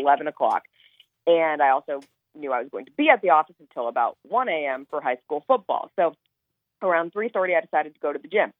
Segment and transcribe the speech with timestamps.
[0.00, 0.62] 11 o'clock.
[1.26, 2.00] And I also
[2.34, 4.86] knew I was going to be at the office until about 1 a.m.
[4.88, 5.90] for high school football.
[5.96, 6.14] So
[6.82, 8.52] around 3:30, I decided to go to the gym,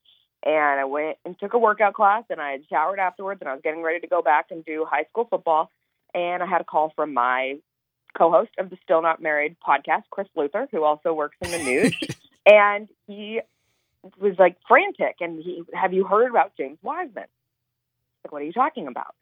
[0.45, 3.53] and I went and took a workout class, and I had showered afterwards, and I
[3.53, 5.71] was getting ready to go back and do high school football.
[6.15, 7.59] And I had a call from my
[8.19, 11.97] co-host of the Still Not Married podcast, Chris Luther, who also works in the news,
[12.47, 13.41] and he
[14.19, 17.27] was like frantic, and he, have you heard about James Wiseman?
[18.25, 19.15] Like, what are you talking about?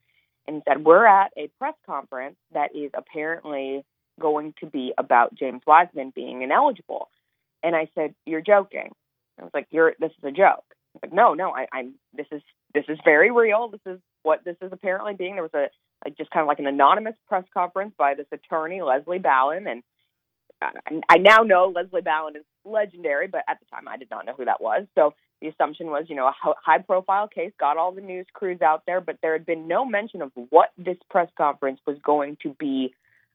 [0.49, 3.85] And said, we're at a press conference that is apparently
[4.19, 7.09] going to be about James Wiseman being ineligible.
[7.63, 8.91] And I said, "You're joking."
[9.39, 12.27] I was like, "You're this is a joke." I like, "No, no, I, I'm this
[12.33, 12.43] is
[12.75, 13.69] this is very real.
[13.69, 15.69] This is what this is apparently being." There was a,
[16.07, 19.83] a just kind of like an anonymous press conference by this attorney Leslie Ballin, and
[20.63, 24.11] uh, I, I now know Leslie Ballin is legendary, but at the time I did
[24.11, 24.87] not know who that was.
[24.95, 26.35] So the assumption was, you know, a
[26.65, 29.85] high profile case got all the news crews out there, but there had been no
[29.85, 32.95] mention of what this press conference was going to be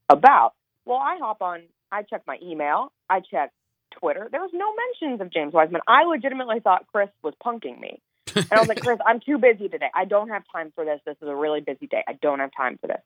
[0.09, 0.53] about.
[0.85, 3.51] Well, I hop on, I check my email, I check
[3.99, 4.27] Twitter.
[4.31, 5.81] There was no mentions of James Wiseman.
[5.87, 8.01] I legitimately thought Chris was punking me.
[8.35, 9.89] And I was like, Chris, I'm too busy today.
[9.95, 10.99] I don't have time for this.
[11.05, 12.03] This is a really busy day.
[12.07, 13.01] I don't have time for this.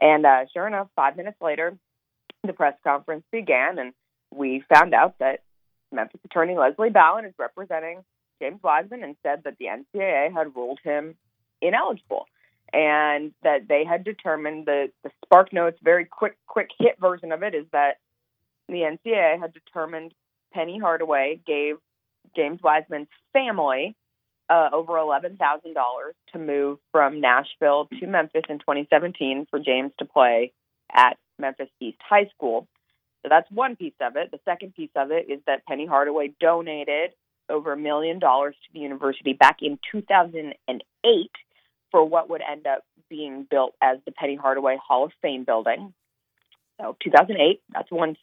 [0.00, 1.76] And uh, sure enough, five minutes later,
[2.44, 3.92] the press conference began, and
[4.32, 5.40] we found out that
[5.92, 8.02] Memphis attorney Leslie Ballin is representing
[8.40, 11.14] James Wiseman and said that the NCAA had ruled him
[11.60, 12.26] ineligible
[12.72, 17.42] and that they had determined the, the Spark Notes very quick quick hit version of
[17.42, 17.98] it is that
[18.68, 20.14] the NCAA had determined
[20.52, 21.76] Penny Hardaway gave
[22.36, 23.96] James Wiseman's family
[24.48, 25.36] uh, over $11,000
[26.32, 30.52] to move from Nashville to Memphis in 2017 for James to play
[30.92, 32.66] at Memphis East High School.
[33.22, 34.30] So that's one piece of it.
[34.30, 37.12] The second piece of it is that Penny Hardaway donated
[37.50, 41.30] over a million dollars to the university back in 2008
[41.90, 45.92] for what would end up being built as the Penny Hardaway Hall of Fame building.
[46.80, 48.16] So 2008, that's one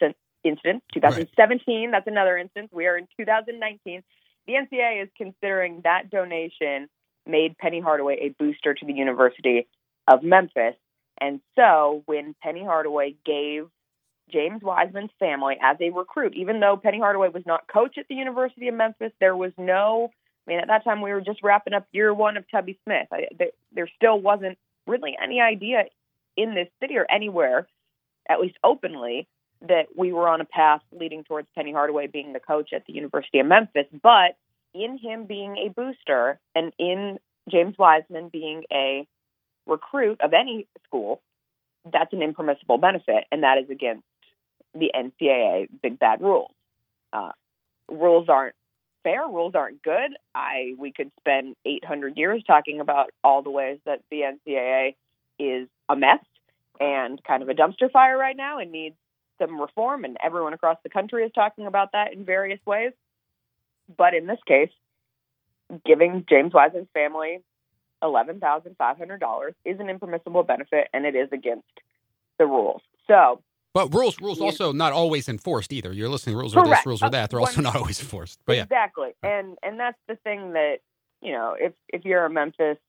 [0.43, 0.83] incident.
[0.93, 1.91] 2017, right.
[1.91, 2.69] that's another instance.
[2.71, 4.01] We are in 2019.
[4.47, 6.87] The NCAA is considering that donation
[7.25, 9.67] made Penny Hardaway a booster to the University
[10.07, 10.75] of Memphis.
[11.19, 13.67] And so when Penny Hardaway gave
[14.31, 18.15] James Wiseman's family as a recruit, even though Penny Hardaway was not coach at the
[18.15, 20.11] University of Memphis, there was no,
[20.47, 23.07] I mean, at that time we were just wrapping up year one of Tubby Smith.
[23.11, 25.85] I, there, there still wasn't really any idea
[26.35, 27.67] in this city or anywhere,
[28.29, 29.27] at least openly,
[29.67, 32.93] that we were on a path leading towards Penny Hardaway being the coach at the
[32.93, 33.87] University of Memphis.
[34.03, 34.37] But
[34.73, 37.17] in him being a booster and in
[37.49, 39.07] James Wiseman being a
[39.65, 41.21] recruit of any school,
[41.91, 44.03] that's an impermissible benefit, and that is against
[44.79, 46.51] the NCAA big bad rules.
[47.13, 47.31] Uh,
[47.89, 48.55] rules aren't
[49.03, 49.27] fair.
[49.27, 50.11] Rules aren't good.
[50.35, 54.95] I we could spend 800 years talking about all the ways that the NCAA
[55.39, 56.19] is a mess
[56.79, 58.95] and kind of a dumpster fire right now and needs
[59.39, 62.91] some reform, and everyone across the country is talking about that in various ways.
[63.95, 64.71] But in this case,
[65.85, 67.41] giving James Wiseman's family
[68.03, 71.67] $11,500 is an impermissible benefit, and it is against
[72.37, 72.81] the rules.
[73.07, 73.41] So,
[73.77, 75.93] but rules rules also not always enforced either.
[75.93, 77.29] You're listening rules are this, rules are that.
[77.29, 78.39] They're also not always enforced.
[78.43, 78.63] But yeah.
[78.63, 79.11] Exactly.
[79.21, 80.77] And and that's the thing that,
[81.21, 82.79] you know, if if you're a Memphis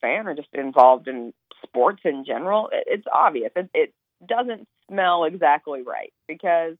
[0.00, 3.50] fan or just involved in sports in general, it, it's obvious.
[3.56, 3.94] It, it
[4.26, 6.76] doesn't smell exactly right because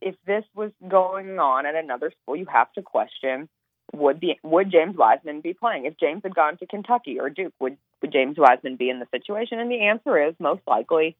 [0.00, 3.48] if this was going on at another school, you have to question
[3.92, 5.86] would the would James Wiseman be playing?
[5.86, 9.08] If James had gone to Kentucky or Duke, would would James Wiseman be in the
[9.10, 9.58] situation?
[9.58, 11.16] And the answer is most likely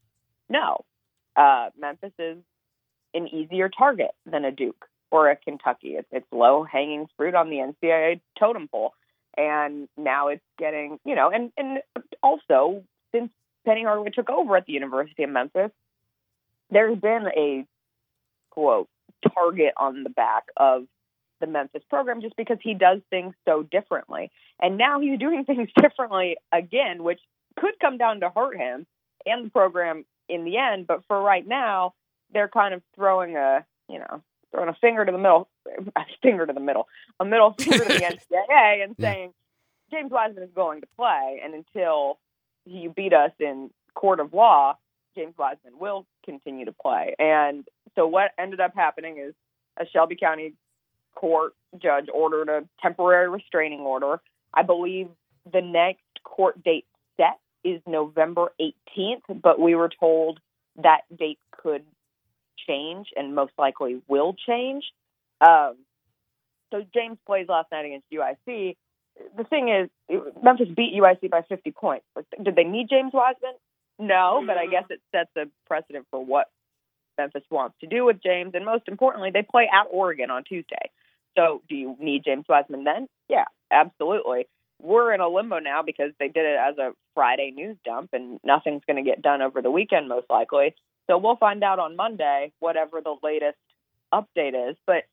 [0.49, 0.85] no.
[1.35, 2.37] Uh, Memphis is
[3.13, 5.95] an easier target than a Duke or a Kentucky.
[5.95, 8.93] It's, it's low hanging fruit on the NCAA totem pole,
[9.37, 11.79] and now it's getting you know, and and
[12.21, 13.31] also since
[13.65, 15.71] Penny Hardaway took over at the University of Memphis,
[16.69, 17.65] there's been a
[18.49, 18.89] quote
[19.33, 20.85] target on the back of
[21.39, 24.31] the Memphis program just because he does things so differently.
[24.61, 27.19] And now he's doing things differently again, which
[27.57, 28.85] could come down to hurt him
[29.25, 30.87] and the program in the end.
[30.87, 31.93] But for right now,
[32.33, 34.21] they're kind of throwing a, you know,
[34.51, 35.49] throwing a finger to the middle,
[35.95, 36.87] a finger to the middle,
[37.19, 39.33] a middle finger to the NCAA and saying,
[39.91, 41.41] James Wiseman is going to play.
[41.43, 42.19] And until
[42.65, 44.77] you beat us in court of law,
[45.15, 47.15] James Wiseman will continue to play.
[47.19, 49.33] And so what ended up happening is
[49.77, 50.53] a Shelby County
[51.15, 54.19] court judge ordered a temporary restraining order.
[54.53, 55.09] I believe
[55.51, 56.85] the next court date
[57.63, 60.39] is November 18th, but we were told
[60.81, 61.83] that date could
[62.67, 64.83] change and most likely will change.
[65.41, 65.75] Um,
[66.71, 68.75] so James plays last night against UIC
[69.37, 69.89] the thing is,
[70.41, 72.05] Memphis beat UIC by 50 points.
[72.41, 73.53] Did they need James Wiseman?
[73.99, 76.49] no, but I guess it sets a precedent for what
[77.17, 78.51] Memphis wants to do with James.
[78.55, 80.89] And most importantly, they play at Oregon on Tuesday.
[81.37, 83.07] So do you need James Wiseman then?
[83.29, 84.47] Yeah, absolutely.
[84.83, 88.37] We're in a limbo now because they did it as a Friday news dump and
[88.43, 90.75] nothing's going to get done over the weekend, most likely.
[91.09, 93.57] So we'll find out on Monday, whatever the latest
[94.13, 94.75] update is.
[94.85, 95.03] But,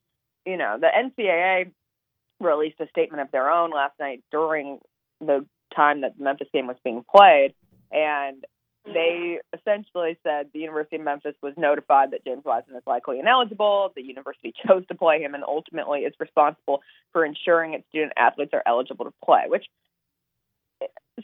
[0.45, 1.71] you know, the NCAA
[2.41, 4.81] released a statement of their own last night during
[5.21, 7.55] the time that the Memphis game was being played.
[7.93, 8.45] And
[8.93, 13.93] they essentially said the University of Memphis was notified that James Wiseman is likely ineligible.
[13.95, 16.83] The university chose to play him and ultimately is responsible
[17.13, 19.67] for ensuring its student athletes are eligible to play, which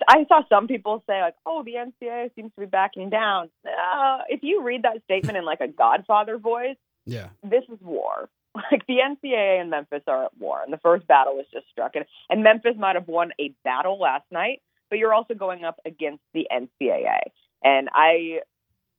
[0.09, 4.19] I saw some people say like, "Oh, the NCAA seems to be backing down." Uh,
[4.29, 6.77] if you read that statement in like a Godfather voice,
[7.07, 8.29] yeah, this is war.
[8.73, 11.95] Like the NCAA and Memphis are at war, and the first battle was just struck,
[11.95, 15.79] and, and Memphis might have won a battle last night, but you're also going up
[15.85, 17.19] against the NCAA.
[17.63, 18.41] And I,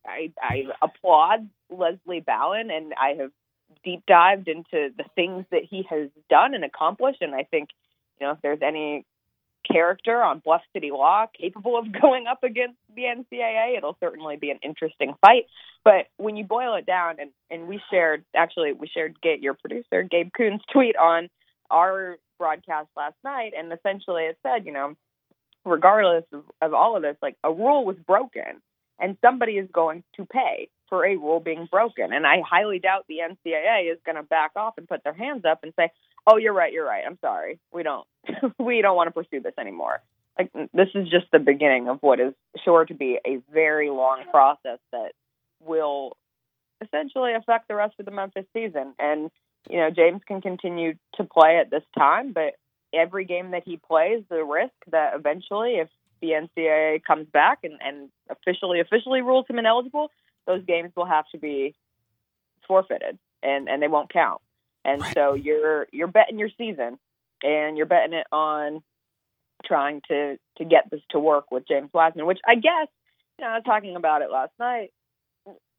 [0.06, 3.32] I, I applaud Leslie Ballin, and I have
[3.84, 7.22] deep dived into the things that he has done and accomplished.
[7.22, 7.70] And I think,
[8.20, 9.06] you know, if there's any
[9.70, 14.52] character on Bluff City Law capable of going up against the NCAA, it'll certainly be
[14.52, 15.46] an interesting fight.
[15.84, 19.54] But when you boil it down, and, and we shared, actually, we shared get your
[19.54, 21.30] producer, Gabe Coon's tweet on
[21.70, 24.96] our broadcast last night, and essentially it said, you know,
[25.68, 28.62] regardless of, of all of this, like a rule was broken
[29.00, 32.14] and somebody is going to pay for a rule being broken.
[32.14, 35.44] And I highly doubt the NCAA is going to back off and put their hands
[35.46, 35.92] up and say,
[36.26, 37.04] "Oh, you're right, you're right.
[37.06, 37.60] I'm sorry.
[37.72, 38.08] We don't
[38.60, 40.02] we don't want to pursue this anymore."
[40.38, 42.34] Like this is just the beginning of what is
[42.64, 45.14] sure to be a very long process that
[45.60, 46.16] will
[46.82, 48.94] essentially affect the rest of the Memphis season.
[49.00, 49.32] And
[49.70, 52.54] you know, James can continue to play at this time, but
[52.94, 55.90] every game that he plays, the risk that eventually, if
[56.22, 60.10] the NCAA comes back and, and officially officially rules him ineligible,
[60.46, 61.76] those games will have to be
[62.68, 64.42] forfeited and, and they won't count.
[64.84, 65.14] And right.
[65.14, 66.98] so you're you're betting your season
[67.44, 68.82] and you're betting it on
[69.66, 72.88] trying to to get this to work with James Wiseman, which I guess
[73.38, 74.92] you know I was talking about it last night.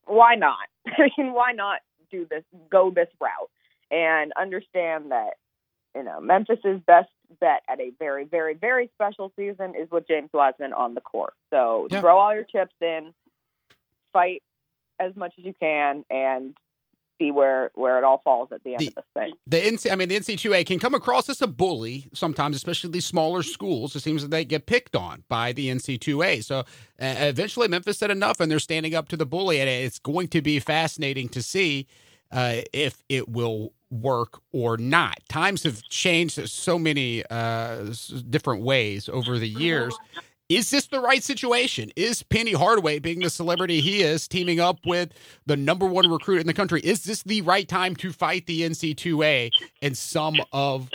[0.05, 0.69] Why not?
[0.87, 1.81] I mean, why not
[2.11, 2.45] do this?
[2.71, 3.51] Go this route
[3.91, 5.35] and understand that
[5.95, 7.09] you know, Memphis's best
[7.41, 11.35] bet at a very, very, very special season is with James Wiseman on the court.
[11.51, 12.01] So yeah.
[12.01, 13.13] throw all your chips in,
[14.13, 14.43] fight
[14.99, 16.55] as much as you can, and
[17.19, 19.33] see where where it all falls at the end the, of this thing.
[19.47, 23.07] The NC, I mean, the NC2A can come across as a bully sometimes, especially these
[23.07, 23.95] smaller schools.
[23.97, 26.45] It seems that they get picked on by the NC2A.
[26.45, 26.65] So uh,
[26.99, 30.43] eventually, Memphis said enough, and they're standing up to the bully, and it's going to
[30.43, 31.87] be fascinating to see
[32.31, 35.19] uh, if it will work or not.
[35.29, 37.93] Times have changed so many uh,
[38.29, 39.97] different ways over the years.
[40.49, 41.91] Is this the right situation?
[41.95, 45.13] Is Penny Hardaway, being the celebrity he is, teaming up with
[45.45, 46.81] the number one recruit in the country?
[46.81, 49.51] Is this the right time to fight the NC2A
[49.83, 50.89] and some of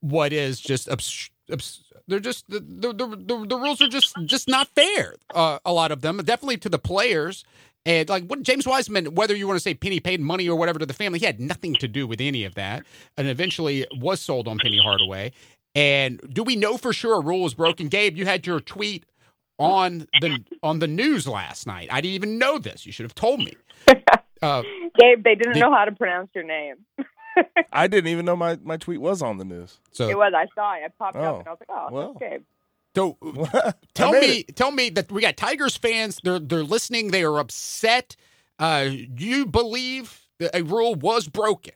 [0.00, 4.48] what is just obs- obs- they're just the the, the the, rules are just just
[4.48, 5.14] not fair.
[5.34, 7.44] Uh, a lot of them, definitely to the players,
[7.86, 10.80] and like what James Wiseman, whether you want to say Penny paid money or whatever
[10.80, 12.84] to the family, he had nothing to do with any of that.
[13.16, 15.32] And eventually was sold on Penny Hardaway.
[15.76, 17.86] And do we know for sure a rule was broken?
[17.88, 19.06] Gabe, you had your tweet
[19.58, 21.88] on the on the news last night.
[21.90, 22.84] I didn't even know this.
[22.84, 23.54] You should have told me.
[24.42, 24.62] Uh,
[24.98, 26.74] Gabe, they didn't the, know how to pronounce your name.
[27.72, 29.78] I didn't even know my, my tweet was on the news.
[29.92, 30.34] So it was.
[30.36, 30.82] I saw it.
[30.84, 32.42] I popped oh, up and I was like, "Oh, well, Gabe."
[32.96, 33.18] So
[33.94, 34.56] tell me, it.
[34.56, 36.18] tell me that we got Tigers fans.
[36.24, 37.10] They're they're listening.
[37.10, 38.16] They are upset.
[38.58, 41.74] Uh, you believe that a rule was broken?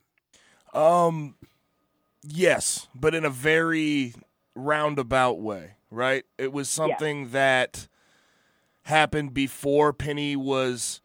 [0.72, 1.34] Um,
[2.22, 4.14] yes, but in a very
[4.54, 5.72] roundabout way.
[5.90, 6.24] Right?
[6.38, 7.32] It was something yeah.
[7.32, 7.88] that
[8.84, 11.02] happened before Penny was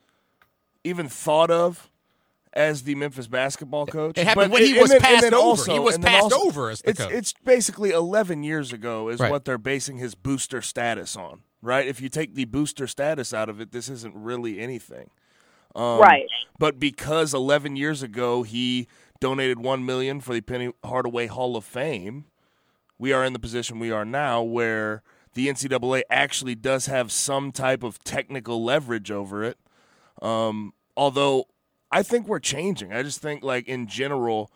[0.85, 1.91] even thought of
[2.55, 4.17] as the Memphis basketball coach.
[4.17, 5.35] It happened but when he was then, passed over.
[5.35, 7.11] Also, he was passed also, over as the it's, coach.
[7.11, 9.29] It's basically 11 years ago is right.
[9.29, 11.85] what they're basing his booster status on, right?
[11.87, 15.09] If you take the booster status out of it, this isn't really anything.
[15.75, 16.27] Um, right.
[16.57, 18.87] But because 11 years ago he
[19.19, 22.25] donated 1 million for the Penny Hardaway Hall of Fame,
[22.97, 27.51] we are in the position we are now where the NCAA actually does have some
[27.51, 29.57] type of technical leverage over it.
[30.21, 31.47] Um, although
[31.95, 32.91] I think we're changing.
[32.91, 34.51] I just think like in general,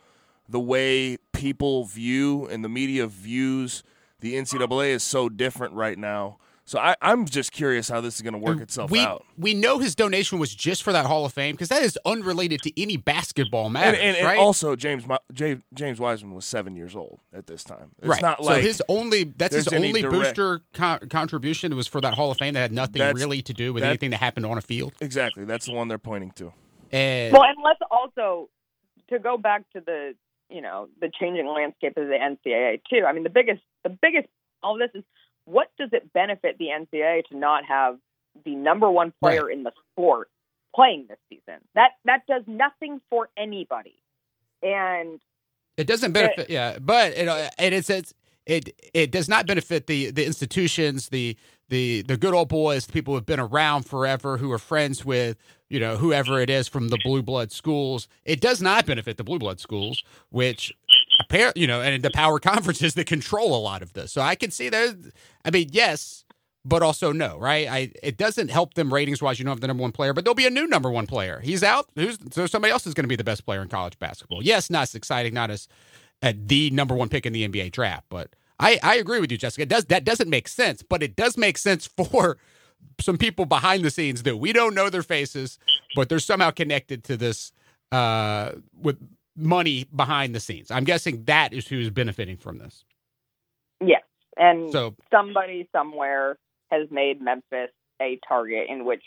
[0.49, 3.81] the way people view and the media views
[4.19, 6.37] the NCAA is so different right now.
[6.65, 9.25] So I, I'm just curious how this is going to work itself we, out.
[9.37, 12.61] We know his donation was just for that Hall of Fame because that is unrelated
[12.63, 13.95] to any basketball matter.
[13.95, 14.37] And, and, and right?
[14.37, 17.91] also, James James James Wiseman was seven years old at this time.
[17.99, 18.21] It's right.
[18.21, 22.13] not like so his only that's his only direct- booster co- contribution was for that
[22.13, 24.61] Hall of Fame that had nothing really to do with anything that happened on a
[24.61, 24.93] field.
[24.99, 26.53] exactly that's the one they're pointing to.
[26.91, 28.49] And Well, and let's also
[29.09, 30.15] to go back to the
[30.49, 33.05] you know the changing landscape of the NCAA too.
[33.05, 34.27] I mean, the biggest the biggest
[34.63, 35.03] all this is
[35.45, 37.97] what does it benefit the NCAA to not have
[38.45, 40.29] the number one player in the sport
[40.75, 41.61] playing this season?
[41.75, 43.95] That that does nothing for anybody.
[44.61, 45.19] And
[45.77, 48.13] It doesn't benefit, yeah, but it it is it's,
[48.45, 51.37] it it does not benefit the the institutions, the
[51.69, 55.37] the the good old boys, the people who've been around forever, who are friends with
[55.69, 58.07] you know whoever it is from the blue blood schools.
[58.25, 60.73] It does not benefit the blue blood schools, which
[61.19, 64.11] apparently you know, and the power conferences that control a lot of this.
[64.11, 64.95] So I can see there.
[65.45, 66.25] I mean, yes.
[66.65, 67.69] But also no, right?
[67.69, 69.39] I it doesn't help them ratings wise.
[69.39, 71.39] You don't have the number one player, but there'll be a new number one player.
[71.39, 71.89] He's out.
[71.95, 74.43] Who's so somebody else is going to be the best player in college basketball.
[74.43, 75.69] Yes, not as exciting, not as
[76.21, 78.07] at the number one pick in the NBA draft.
[78.09, 79.63] But I, I agree with you, Jessica.
[79.63, 82.37] It does that doesn't make sense, but it does make sense for
[82.99, 85.57] some people behind the scenes that we don't know their faces,
[85.95, 87.51] but they're somehow connected to this
[87.91, 88.97] uh, with
[89.35, 90.69] money behind the scenes.
[90.69, 92.83] I'm guessing that is who's benefiting from this.
[93.81, 94.03] yes,
[94.37, 96.37] and So somebody somewhere
[96.69, 99.03] has made Memphis a target in which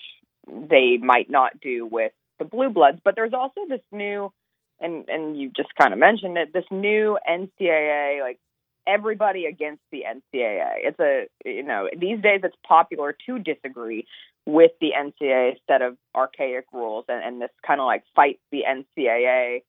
[0.47, 2.99] they might not do with the Blue Bloods.
[3.05, 4.33] But there's also this new,
[4.81, 8.39] and and you just kind of mentioned it, this new NCAA like
[8.87, 10.73] everybody against the NCAA.
[10.83, 14.07] It's a you know these days it's popular to disagree
[14.47, 18.65] with the NCAA set of archaic rules and, and this kind of like fight the
[18.69, 19.63] NCAA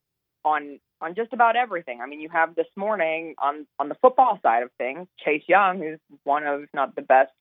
[0.44, 2.00] on on just about everything.
[2.00, 5.78] I mean, you have this morning on on the football side of things, Chase Young,
[5.78, 7.32] who's one of not the best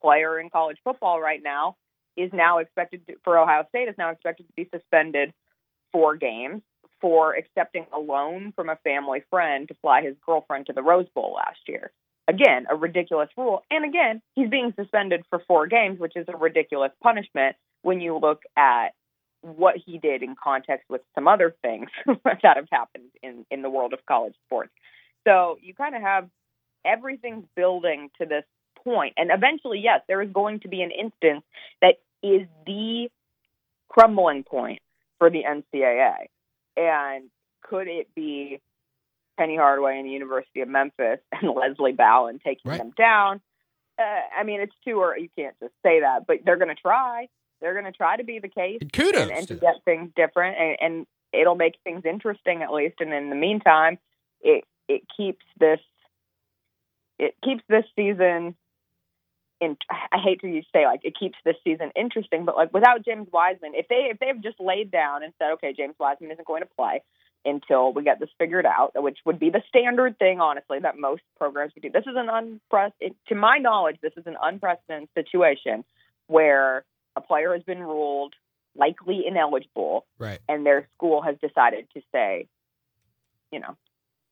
[0.00, 1.76] player in college football right now,
[2.16, 5.32] is now expected to, for Ohio State is now expected to be suspended
[5.92, 6.62] four games
[7.02, 11.08] for accepting a loan from a family friend to fly his girlfriend to the Rose
[11.14, 11.90] Bowl last year.
[12.28, 13.62] Again, a ridiculous rule.
[13.70, 18.16] And again, he's being suspended for four games, which is a ridiculous punishment when you
[18.16, 18.90] look at
[19.42, 21.88] what he did in context with some other things
[22.24, 24.70] that have happened in, in the world of college sports.
[25.26, 26.28] So you kind of have
[26.84, 28.44] everything's building to this
[28.84, 29.14] point.
[29.16, 31.42] And eventually, yes, there is going to be an instance
[31.80, 33.08] that is the
[33.88, 34.80] crumbling point
[35.18, 36.28] for the NCAA.
[36.76, 37.30] And
[37.62, 38.60] could it be
[39.38, 42.78] Penny Hardaway and the University of Memphis and Leslie Ballin taking Right.
[42.78, 43.40] them down?
[43.98, 45.22] Uh, I mean, it's too early.
[45.22, 47.28] You can't just say that, but they're going to try.
[47.60, 50.10] They're going to try to be the case kudos and, and to to get things
[50.16, 52.96] different, and, and it'll make things interesting at least.
[53.00, 53.98] And in the meantime,
[54.40, 55.78] it it keeps this
[57.18, 58.56] it keeps this season.
[59.62, 63.28] In, I hate to say like it keeps this season interesting, but like without James
[63.32, 66.62] Wiseman, if they if they've just laid down and said, okay, James Wiseman isn't going
[66.62, 67.02] to play
[67.44, 71.22] until we get this figured out, which would be the standard thing, honestly, that most
[71.38, 71.90] programs would do.
[71.90, 75.84] This is an unprecedented, to my knowledge, this is an unprecedented situation
[76.26, 76.84] where
[77.16, 78.34] a player has been ruled
[78.76, 80.38] likely ineligible, right.
[80.48, 82.46] and their school has decided to say,
[83.50, 83.76] you know,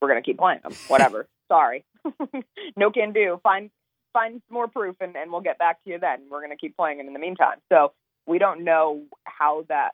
[0.01, 0.73] we're going to keep playing them.
[0.89, 1.27] Whatever.
[1.49, 1.85] Sorry,
[2.77, 3.41] no can do.
[3.43, 3.71] Find
[4.13, 6.21] find more proof, and, and we'll get back to you then.
[6.31, 7.59] We're going to keep playing it in the meantime.
[7.71, 7.93] So
[8.27, 9.93] we don't know how that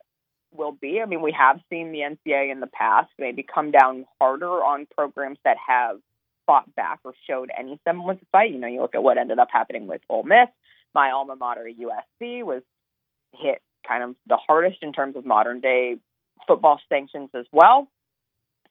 [0.57, 1.01] will be.
[1.01, 4.87] I mean, we have seen the NCAA in the past maybe come down harder on
[4.97, 5.99] programs that have
[6.47, 8.53] fought back or showed any semblance of fight.
[8.53, 10.49] You know, you look at what ended up happening with Ole Miss.
[10.95, 12.63] My alma mater, USC, was
[13.33, 15.97] hit kind of the hardest in terms of modern day
[16.47, 17.89] football sanctions as well.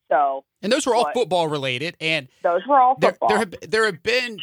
[0.10, 3.30] So And those were all football related, and those were all there, football.
[3.30, 4.38] there have there have been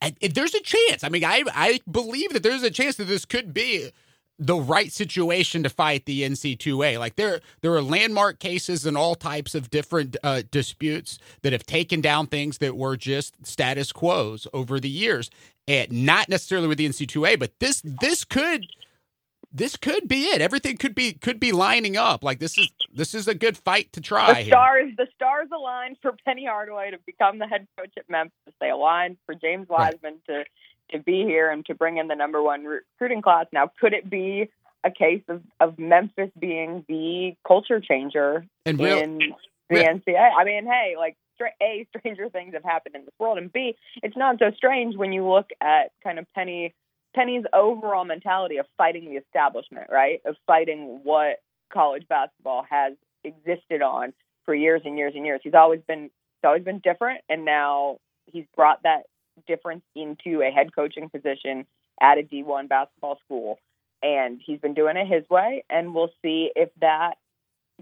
[0.00, 1.04] and there's a chance.
[1.04, 3.90] I mean, I I believe that there's a chance that this could be
[4.38, 6.98] the right situation to fight the NC2A.
[6.98, 11.64] Like there there are landmark cases and all types of different uh, disputes that have
[11.64, 15.30] taken down things that were just status quos over the years,
[15.68, 18.66] and not necessarily with the NC2A, but this this could
[19.52, 20.40] this could be it.
[20.40, 22.24] Everything could be could be lining up.
[22.24, 24.28] Like this is this is a good fight to try.
[24.28, 24.46] the here.
[24.46, 28.54] stars, the stars aligned for Penny Hardaway to become the head coach at Memphis.
[28.60, 29.92] They aligned for James Right.
[29.94, 30.44] Wiseman to
[30.92, 33.46] to be here and to bring in the number one recruiting class.
[33.52, 34.50] Now, could it be
[34.84, 40.30] a case of, of Memphis being the culture changer and real, in the real- NCAA?
[40.38, 41.16] I mean, hey, like
[41.60, 45.12] a stranger things have happened in this world, and b it's not so strange when
[45.12, 46.74] you look at kind of Penny
[47.14, 50.20] Penny's overall mentality of fighting the establishment, right?
[50.24, 51.42] Of fighting what
[51.72, 54.12] college basketball has existed on
[54.44, 55.40] for years and years and years.
[55.42, 59.04] He's always been he's always been different, and now he's brought that
[59.46, 61.66] difference into a head coaching position
[62.00, 63.58] at a D1 basketball school.
[64.02, 67.14] And he's been doing it his way, and we'll see if that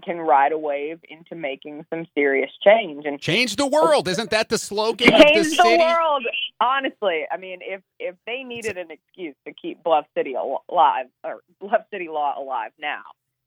[0.03, 4.07] can ride a wave into making some serious change and change the world.
[4.07, 5.09] Isn't that the slogan?
[5.11, 6.23] Change the, the, world.
[6.59, 11.41] Honestly, I mean, if if they needed an excuse to keep Bluff City alive or
[11.59, 13.03] Bluff City Law alive now,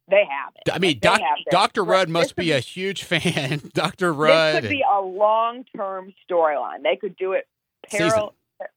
[0.08, 0.72] they have it.
[0.72, 1.52] I mean, doc, they have this.
[1.52, 1.84] Dr.
[1.84, 3.62] Rudd must be a huge fan.
[3.74, 4.12] Dr.
[4.12, 4.56] Rudd.
[4.56, 6.82] This could be a long term storyline.
[6.82, 7.46] They could do it
[7.88, 8.10] Season.
[8.10, 8.32] paral-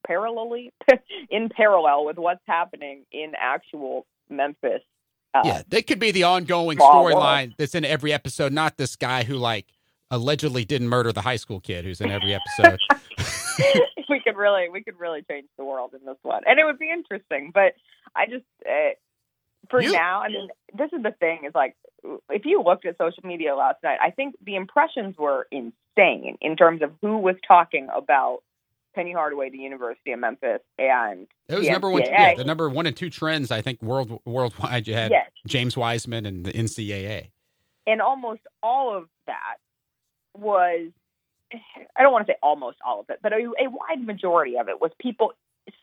[0.09, 0.71] parallelly
[1.29, 4.81] in parallel with what's happening in actual Memphis.
[5.37, 9.23] Uh, yeah, that could be the ongoing storyline that's in every episode, not this guy
[9.23, 9.67] who like
[10.09, 12.79] allegedly didn't murder the high school kid who's in every episode.
[14.09, 16.79] we could really we could really change the world in this one, and it would
[16.79, 17.51] be interesting.
[17.53, 17.73] But
[18.15, 18.91] I just uh,
[19.69, 21.75] for You- now, I mean, this is the thing: is like
[22.29, 26.55] if you looked at social media last night, I think the impressions were insane in
[26.55, 28.39] terms of who was talking about
[28.97, 32.01] Penny Hardaway, the University of Memphis, and It was the number one.
[32.01, 33.51] Yeah, the number one and two trends.
[33.51, 34.87] I think world worldwide.
[34.87, 35.29] You had Yes.
[35.45, 37.29] James Wiseman and the NCAA.
[37.85, 39.57] and almost all of that
[40.35, 40.89] was
[41.95, 44.67] I don't want to say almost all of it, but a, a wide majority of
[44.67, 45.33] it was people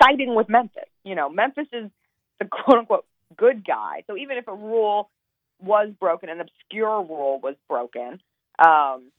[0.02, 0.88] siding with Memphis.
[1.04, 1.90] You know, Memphis is
[2.40, 3.06] the quote unquote
[3.36, 4.02] good guy.
[4.08, 5.08] So even if a rule
[5.60, 8.20] was broken, an obscure rule was broken,
[8.58, 9.12] um,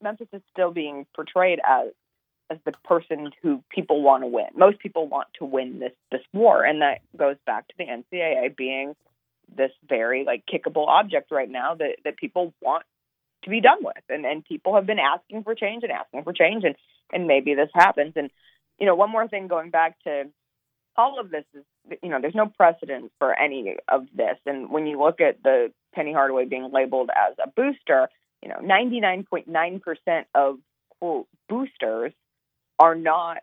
[0.00, 1.88] Memphis is still being portrayed as
[2.50, 4.46] as the person who people want to win.
[4.54, 8.56] Most people want to win this this war, and that goes back to the NCAA
[8.56, 8.94] being
[9.54, 12.84] this very like kickable object right now that that people want
[13.44, 14.02] to be done with.
[14.08, 16.64] And and people have been asking for change and asking for change.
[16.64, 16.76] And
[17.12, 18.12] and maybe this happens.
[18.16, 18.30] And
[18.78, 20.24] you know one more thing going back to
[20.96, 21.64] all of this is
[22.02, 24.38] you know there's no precedent for any of this.
[24.46, 28.08] And when you look at the Penny Hardaway being labeled as a booster
[28.42, 30.58] you know 99.9% of
[31.00, 32.12] quote boosters
[32.78, 33.38] are not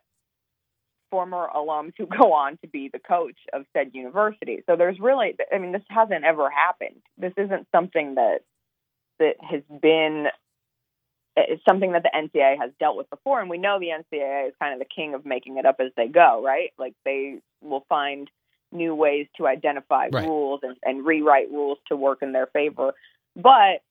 [1.12, 4.64] former alums who go on to be the coach of said university.
[4.66, 7.02] So there's really, I mean, this hasn't ever happened.
[7.18, 8.40] This isn't something that
[9.20, 10.28] that has been.
[11.36, 14.54] It's something that the NCAA has dealt with before, and we know the NCAA is
[14.60, 16.72] kind of the king of making it up as they go, right?
[16.78, 18.30] Like they will find
[18.72, 20.28] new ways to identify Right.
[20.28, 22.94] rules and, and rewrite rules to work in their favor,
[23.36, 23.82] but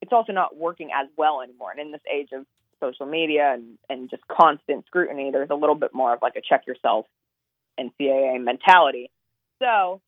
[0.00, 1.70] it's also not working as well anymore.
[1.72, 2.46] And in this age of
[2.80, 6.40] social media and, and just constant scrutiny, there's a little bit more of like a
[6.40, 7.06] check yourself
[7.78, 9.10] NCAA mentality.
[9.60, 10.00] So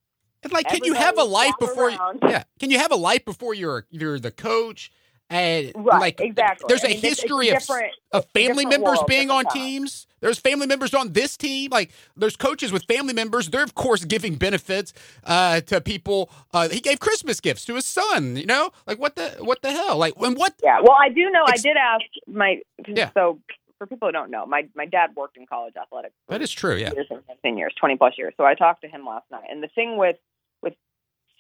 [0.43, 1.91] And like, can you have a life before?
[1.91, 4.93] You, Yeah, can you have a life before you're you're the coach?
[5.31, 6.67] And right, like, exactly.
[6.69, 7.63] there's I a mean, it's history of
[8.11, 9.53] of family members world, being on time.
[9.53, 10.09] teams.
[10.19, 11.71] There's family members on this team.
[11.71, 13.49] Like there's coaches with family members.
[13.49, 14.93] They're of course giving benefits
[15.25, 16.31] uh, to people.
[16.53, 18.37] Uh, he gave Christmas gifts to his son.
[18.37, 19.97] You know, like what the what the hell?
[19.99, 20.55] Like when what?
[20.65, 20.81] Yeah.
[20.83, 21.45] Well, I do know.
[21.45, 22.61] Ex- I did ask my.
[22.89, 23.11] Yeah.
[23.15, 23.39] So
[23.79, 26.15] for people who don't know, my my dad worked in college athletics.
[26.29, 26.75] That is true.
[26.75, 26.91] Yeah.
[26.93, 28.35] years years, years, twenty plus years.
[28.37, 30.17] So I talked to him last night, and the thing with
[30.61, 30.75] with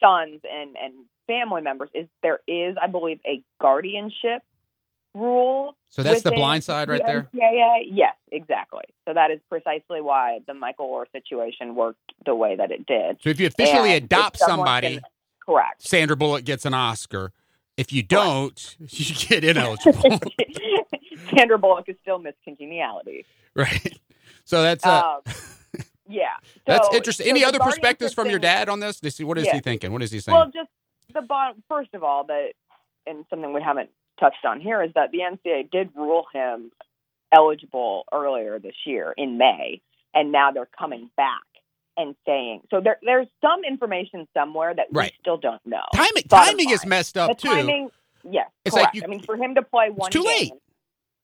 [0.00, 0.94] sons and and
[1.30, 4.42] family members is there is, I believe, a guardianship
[5.14, 5.76] rule.
[5.88, 7.28] So that's the blind side right there.
[7.32, 8.84] Yeah, yeah, yes, exactly.
[9.06, 13.18] So that is precisely why the Michael Oher situation worked the way that it did.
[13.22, 15.02] So if you officially And adopt somebody, can-
[15.44, 15.82] correct.
[15.86, 17.32] Sandra Bullock gets an Oscar.
[17.76, 20.20] If you don't, you get ineligible.
[21.36, 23.24] Sandra Bullock is still Miss Congeniality.
[23.54, 23.98] right.
[24.44, 25.34] So that's uh, Um,
[26.08, 26.24] yeah,
[26.66, 27.24] that's interesting.
[27.26, 29.00] so Any the other perspectives from your dad on this?
[29.20, 29.54] What is Yeah.
[29.54, 29.92] he thinking?
[29.92, 30.36] What is he saying?
[30.36, 30.68] Well, just
[31.14, 31.62] the bottom.
[31.68, 32.52] First of all, that
[33.06, 36.70] and something we haven't touched on here is that the NCAA did rule him
[37.32, 39.80] eligible earlier this year in May,
[40.14, 41.40] and now they're coming back
[41.96, 42.80] and saying so.
[42.80, 45.12] There, there's some information somewhere that Right.
[45.12, 45.82] we still don't know.
[45.94, 47.48] timing timing is messed The up too.
[47.48, 47.90] timing,
[48.24, 50.52] yes, It's like you- I mean, for him to play one, too game, late.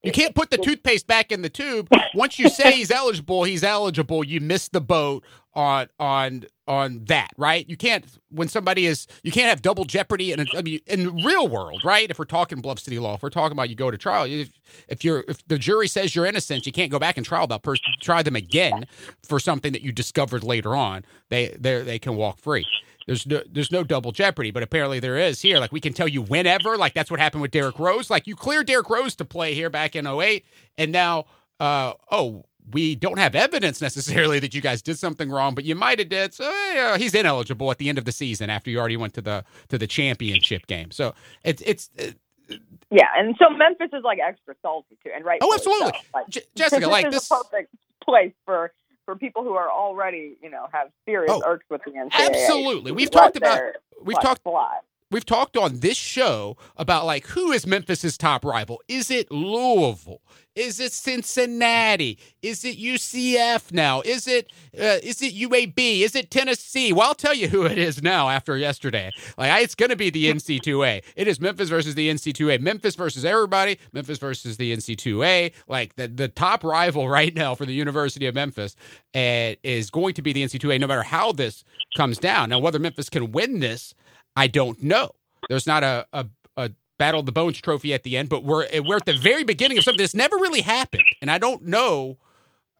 [0.02, 1.88] You can't put the toothpaste back in the tube.
[2.14, 4.22] Once you say he's eligible, he's eligible.
[4.22, 5.24] You missed the boat
[5.56, 7.68] on on on that, right?
[7.68, 11.04] You can't when somebody is you can't have double jeopardy in a, I mean in
[11.04, 12.08] the real world, right?
[12.08, 14.50] If we're talking Bluff City law, if we're talking about you go to trial, if,
[14.88, 17.62] if you're if the jury says you're innocent, you can't go back and trial that
[17.62, 18.84] person, try them again
[19.22, 21.04] for something that you discovered later on.
[21.30, 22.66] They they they can walk free.
[23.06, 25.58] There's no there's no double jeopardy, but apparently there is here.
[25.58, 28.10] Like we can tell you whenever, like that's what happened with Derrick Rose.
[28.10, 30.44] Like you cleared Derrick Rose to play here back in 08,
[30.76, 31.24] and now
[31.60, 35.74] uh oh, we don't have evidence necessarily that you guys did something wrong, but you
[35.74, 36.34] might have did.
[36.34, 39.22] So yeah, he's ineligible at the end of the season after you already went to
[39.22, 40.90] the to the championship game.
[40.90, 42.54] So it's it's uh,
[42.90, 45.38] Yeah, and so Memphis is like extra salty too, and right.
[45.42, 45.92] Oh, absolutely.
[46.14, 47.74] Like, J- Jessica, this like is this a perfect
[48.04, 48.72] place for
[49.04, 52.10] for people who are already, you know, have serious Oh, irks with the NCAA.
[52.12, 52.90] absolutely.
[52.92, 53.60] We've talked about
[54.02, 54.78] we've talked a fly.
[55.10, 58.82] We've talked on this show about like who is Memphis's top rival?
[58.88, 60.20] Is it Louisville?
[60.54, 62.18] Is it Cincinnati?
[62.40, 64.00] Is it UCF now?
[64.00, 66.00] Is it uh, is it UAB?
[66.00, 66.94] Is it Tennessee?
[66.94, 69.10] Well, I'll tell you who it is now after yesterday.
[69.36, 71.02] Like it's going to be the NC2A.
[71.14, 72.60] It is Memphis versus the NC2A.
[72.60, 73.78] Memphis versus everybody.
[73.92, 75.52] Memphis versus the NC2A.
[75.68, 78.76] Like the the top rival right now for the University of Memphis
[79.14, 80.80] uh, is going to be the NC2A.
[80.80, 81.64] No matter how this
[81.96, 82.48] comes down.
[82.50, 83.94] Now, whether Memphis can win this,
[84.36, 85.12] I don't know.
[85.48, 88.66] There's not a, a, a Battle of the Bones trophy at the end, but we're
[88.82, 92.18] we're at the very beginning of something that's never really happened, and I don't know.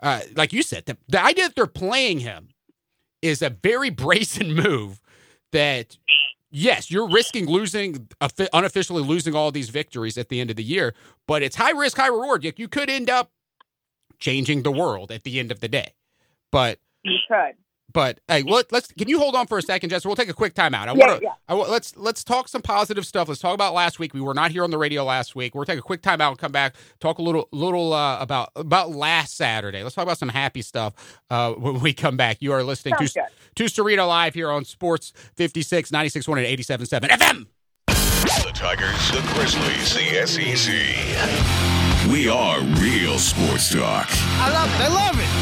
[0.02, 2.48] Uh, like you said, the, the idea that they're playing him
[3.22, 5.00] is a very brazen move.
[5.52, 5.96] That
[6.50, 8.08] yes, you're risking losing
[8.52, 10.94] unofficially losing all these victories at the end of the year,
[11.26, 12.44] but it's high risk, high reward.
[12.44, 13.30] You could end up
[14.18, 15.94] changing the world at the end of the day,
[16.50, 17.54] but you could.
[17.96, 20.04] But hey, let, us can you hold on for a second, Jess?
[20.04, 20.86] We'll take a quick timeout.
[20.86, 21.32] I want to.
[21.48, 21.54] Yeah.
[21.54, 23.26] Let's let's talk some positive stuff.
[23.26, 24.12] Let's talk about last week.
[24.12, 25.54] We were not here on the radio last week.
[25.54, 26.76] We'll take a quick timeout and come back.
[27.00, 29.82] Talk a little little uh, about about last Saturday.
[29.82, 30.92] Let's talk about some happy stuff
[31.30, 32.42] uh, when we come back.
[32.42, 33.20] You are listening Sounds to
[33.54, 33.70] good.
[33.70, 37.46] to Cerrito live here on Sports 56 96.1 and 87.7 FM.
[37.86, 42.12] The Tigers, the Grizzlies, the SEC.
[42.12, 44.08] We are real sports talk.
[44.10, 44.80] I love it.
[44.82, 45.35] I love it.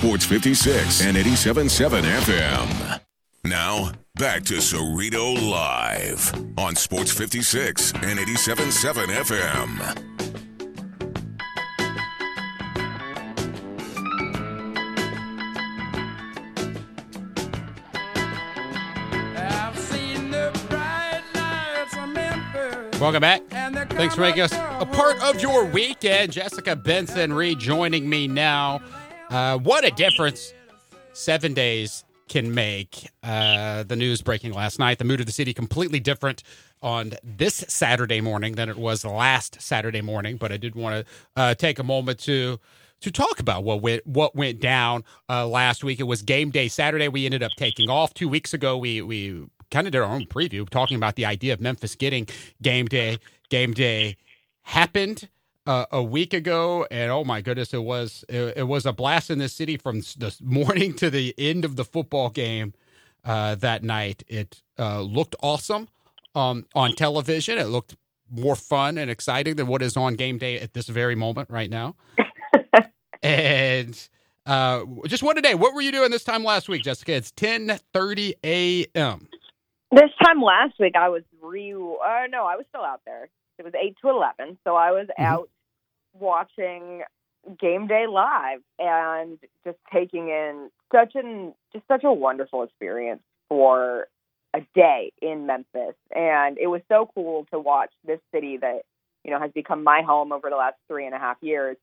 [0.00, 3.00] Sports 56 and 87.7 FM.
[3.44, 10.10] Now, back to Cerrito Live on Sports 56 and 87.7 FM.
[22.98, 23.42] Welcome back.
[23.90, 26.32] Thanks for making us a part of your weekend.
[26.32, 28.80] Jessica Benson rejoining me now.
[29.30, 30.52] Uh, what a difference
[31.12, 33.08] seven days can make.
[33.22, 34.98] Uh, the news breaking last night.
[34.98, 36.42] The mood of the city completely different
[36.82, 40.36] on this Saturday morning than it was last Saturday morning.
[40.36, 42.58] But I did want to uh, take a moment to
[43.02, 46.00] to talk about what went what went down uh, last week.
[46.00, 47.06] It was game day Saturday.
[47.06, 48.76] We ended up taking off two weeks ago.
[48.76, 52.26] We we kind of did our own preview talking about the idea of Memphis getting
[52.62, 53.18] game day.
[53.48, 54.16] Game day
[54.62, 55.28] happened
[55.70, 59.30] uh, a week ago, and oh my goodness, it was it, it, was a blast
[59.30, 62.74] in the city from the morning to the end of the football game
[63.24, 64.24] uh, that night.
[64.26, 65.86] It uh, looked awesome
[66.34, 67.56] um, on television.
[67.56, 67.94] It looked
[68.28, 71.70] more fun and exciting than what is on game day at this very moment right
[71.70, 71.94] now.
[73.22, 74.08] and
[74.46, 75.54] uh, just one today.
[75.54, 77.12] What were you doing this time last week, Jessica?
[77.12, 79.28] It's ten thirty a.m.
[79.92, 81.72] This time last week, I was re.
[81.74, 83.28] Uh, no, I was still out there.
[83.60, 85.22] It was eight to eleven, so I was mm-hmm.
[85.22, 85.48] out
[86.18, 87.02] watching
[87.58, 94.08] game day live and just taking in such an just such a wonderful experience for
[94.54, 95.94] a day in Memphis.
[96.14, 98.82] And it was so cool to watch this city that,
[99.24, 101.76] you know, has become my home over the last three and a half years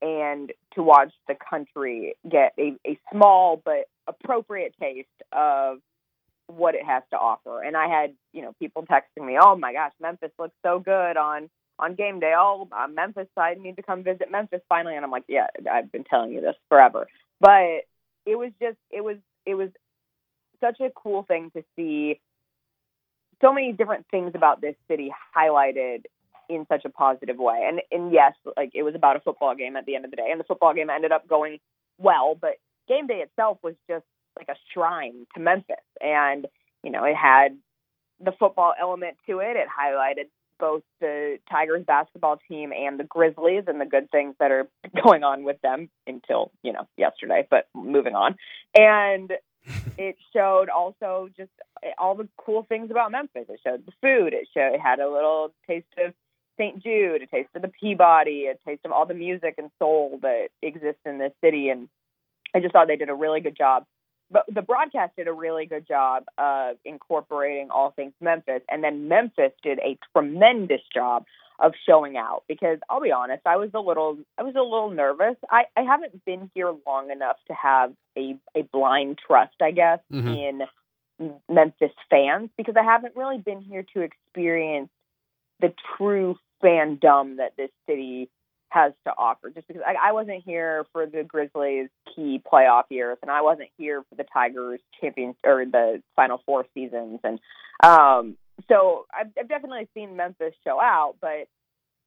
[0.00, 5.78] and to watch the country get a, a small but appropriate taste of
[6.46, 7.62] what it has to offer.
[7.62, 11.16] And I had, you know, people texting me, "Oh my gosh, Memphis looks so good
[11.16, 12.34] on on game day.
[12.36, 15.90] Oh, uh, Memphis, side need to come visit Memphis finally." And I'm like, "Yeah, I've
[15.90, 17.08] been telling you this forever."
[17.40, 17.86] But
[18.26, 19.70] it was just, it was, it was
[20.60, 22.20] such a cool thing to see.
[23.40, 26.04] So many different things about this city highlighted
[26.48, 27.66] in such a positive way.
[27.68, 30.16] And and yes, like it was about a football game at the end of the
[30.16, 31.58] day, and the football game ended up going
[31.98, 32.56] well, but
[32.88, 34.04] game day itself was just
[34.36, 35.76] like a shrine to Memphis.
[36.00, 36.46] And,
[36.82, 37.56] you know, it had
[38.20, 39.56] the football element to it.
[39.56, 40.28] It highlighted
[40.62, 44.68] both the Tigers basketball team and the Grizzlies and the good things that are
[45.04, 48.36] going on with them until, you know, yesterday, but moving on.
[48.72, 49.32] And
[49.98, 51.50] it showed also just
[51.98, 53.46] all the cool things about Memphis.
[53.48, 54.32] It showed the food.
[54.32, 56.14] It showed it had a little taste of
[56.56, 56.80] St.
[56.80, 60.48] Jude, a taste of the Peabody, a taste of all the music and soul that
[60.62, 61.70] exists in this city.
[61.70, 61.88] And
[62.54, 63.84] I just thought they did a really good job
[64.32, 69.08] but the broadcast did a really good job of incorporating all things Memphis, and then
[69.08, 71.24] Memphis did a tremendous job
[71.58, 72.42] of showing out.
[72.48, 75.36] Because I'll be honest, I was a little, I was a little nervous.
[75.50, 80.00] I, I haven't been here long enough to have a a blind trust, I guess,
[80.12, 80.28] mm-hmm.
[80.28, 84.90] in Memphis fans because I haven't really been here to experience
[85.60, 88.28] the true fandom that this city
[88.72, 89.50] has to offer.
[89.50, 93.68] Just because I, I wasn't here for the Grizzlies' key playoff years, and I wasn't
[93.76, 97.38] here for the Tigers' champion or the Final Four seasons, and
[97.82, 98.36] um,
[98.68, 101.48] so I've, I've definitely seen Memphis show out, but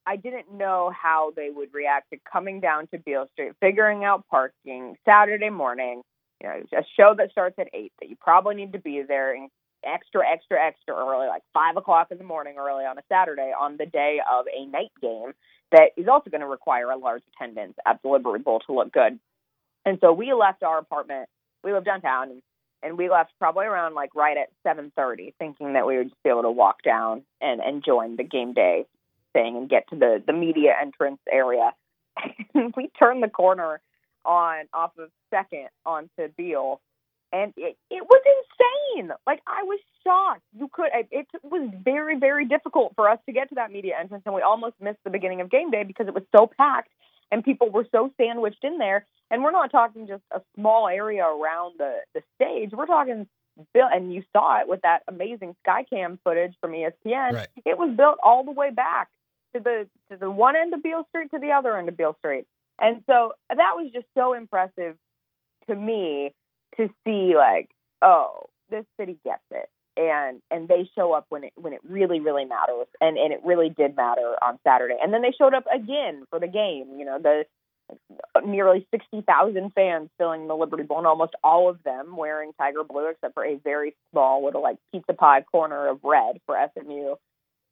[0.08, 4.26] I didn't know how they would react to coming down to Beale Street, figuring out
[4.30, 6.02] parking Saturday morning.
[6.42, 9.34] You know, a show that starts at eight that you probably need to be there,
[9.34, 9.50] and
[9.86, 13.78] extra, extra, extra early, like five o'clock in the morning early on a Saturday on
[13.78, 15.32] the day of a night game
[15.72, 18.92] that is also going to require a large attendance at the Liberty Bowl to look
[18.92, 19.20] good.
[19.86, 21.30] And so we left our apartment.
[21.64, 22.42] We live downtown, and,
[22.84, 26.24] and we left probably around like right at seven thirty, thinking that we would just
[26.24, 28.86] be able to walk down and and join the game day
[29.34, 31.72] thing and get to the the media entrance area.
[32.78, 33.82] We turned the corner
[34.24, 36.80] on off of Second onto Beale,
[37.34, 39.12] and it, it was insane.
[39.28, 40.42] Like I was shocked.
[40.58, 43.96] You could it, it was very very difficult for us to get to that media
[44.00, 46.90] entrance, and we almost missed the beginning of game day because it was so packed
[47.32, 49.06] and people were so sandwiched in there.
[49.32, 52.72] And we're not talking just a small area around the the stage.
[52.72, 53.28] We're talking
[53.74, 57.34] built, and you saw it with that amazing Skycam footage from ESPN.
[57.34, 57.48] Right.
[57.66, 59.10] It was built all the way back
[59.56, 62.16] to the to the one end of Beale Street to the other end of Beale
[62.20, 62.46] Street,
[62.80, 64.96] and so that was just so impressive
[65.68, 66.32] to me
[66.78, 67.70] to see like,
[68.02, 72.20] oh, this city gets it, and and they show up when it when it really
[72.20, 75.66] really matters, and and it really did matter on Saturday, and then they showed up
[75.74, 76.98] again for the game.
[76.98, 77.46] You know the
[78.46, 83.08] nearly 60,000 fans filling the Liberty Bowl, and almost all of them wearing tiger blue,
[83.10, 87.16] except for a very small little like pizza pie corner of red for SMU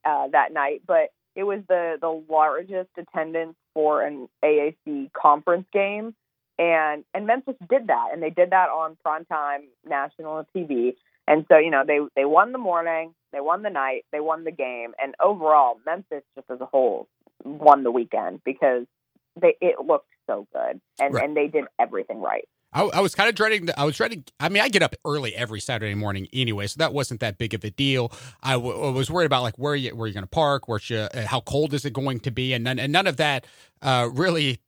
[0.05, 0.81] uh, that night.
[0.85, 6.15] But it was the the largest attendance for an AAC conference game,
[6.59, 10.95] and and Memphis did that, and they did that on primetime national TV.
[11.27, 14.43] And so you know they they won the morning, they won the night, they won
[14.43, 17.07] the game, and overall Memphis just as a whole
[17.43, 18.85] won the weekend because
[19.39, 21.23] they it looked so good, and Right.
[21.23, 22.47] and they did everything right.
[22.75, 23.67] I, I was kind of dreading.
[23.67, 24.23] The, I was dreading.
[24.39, 27.53] I mean, I get up early every Saturday morning anyway, so that wasn't that big
[27.53, 28.11] of a deal.
[28.41, 30.79] I, w- I was worried about like where you where you're going to park, where
[30.83, 33.45] you, how cold is it going to be, and none and none of that
[33.83, 34.59] uh, really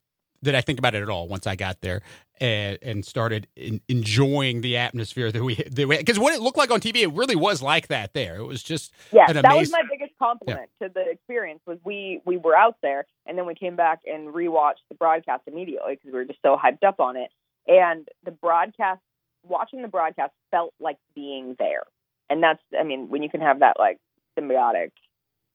[0.45, 2.01] did I think about it at all once I got there
[2.39, 6.79] and, and started in, enjoying the atmosphere that we because what it looked like on
[6.79, 8.13] TV, it really was like that.
[8.13, 11.61] There, it was just Yeah, an that was my biggest compliment to the experience.
[11.65, 15.43] Was we we were out there, and then we came back and rewatched the broadcast
[15.47, 17.31] immediately because we were just so hyped up on it.
[17.67, 19.01] And the broadcast,
[19.43, 21.83] watching the broadcast, felt like being there.
[22.29, 23.97] And that's, I mean, when you can have that like
[24.37, 24.91] symbiotic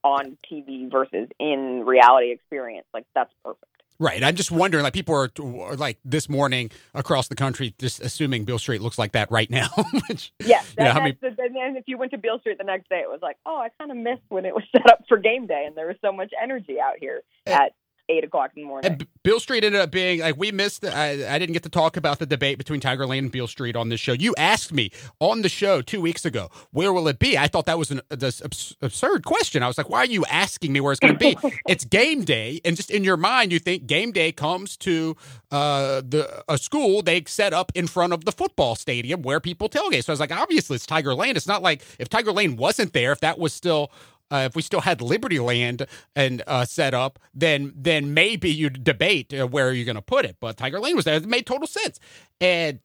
[0.02, 3.69] on TV versus in reality experience, like that's perfect.
[4.00, 4.24] Right.
[4.24, 5.30] I'm just wondering, like, people are,
[5.62, 9.50] are like this morning across the country, just assuming Beale Street looks like that right
[9.50, 9.68] now.
[10.08, 12.56] Which, Yes, You know, that, many- the, and then if you went to Beale Street
[12.56, 14.90] the next day, it was like, oh, I kind of missed when it was set
[14.90, 17.72] up for game day, and there was so much energy out here eh, at
[18.10, 18.90] eight o'clock in the morning.
[18.92, 20.84] and Beale Street ended up being like we missed.
[20.84, 23.76] I, I didn't get to talk about the debate between Tiger Lane and Beale Street
[23.76, 24.12] on this show.
[24.12, 27.38] You asked me on the show two weeks ago, where will it be?
[27.38, 29.62] I thought that was an this abs- absurd question.
[29.62, 31.36] I was like, why are you asking me where it's going to be?
[31.68, 35.16] it's game day, and just in your mind, you think game day comes to
[35.50, 39.68] uh, the a school they set up in front of the football stadium where people
[39.68, 40.04] tailgate.
[40.04, 41.36] So I was like, obviously it's Tiger Lane.
[41.36, 43.90] It's not like if Tiger Lane wasn't there, if that was still
[44.30, 48.84] uh, if we still had Liberty Land and uh, set up, then then maybe you'd
[48.84, 50.36] debate uh, where you're going to put it.
[50.40, 51.98] But Tiger Lane was there; it made total sense.
[52.40, 52.80] And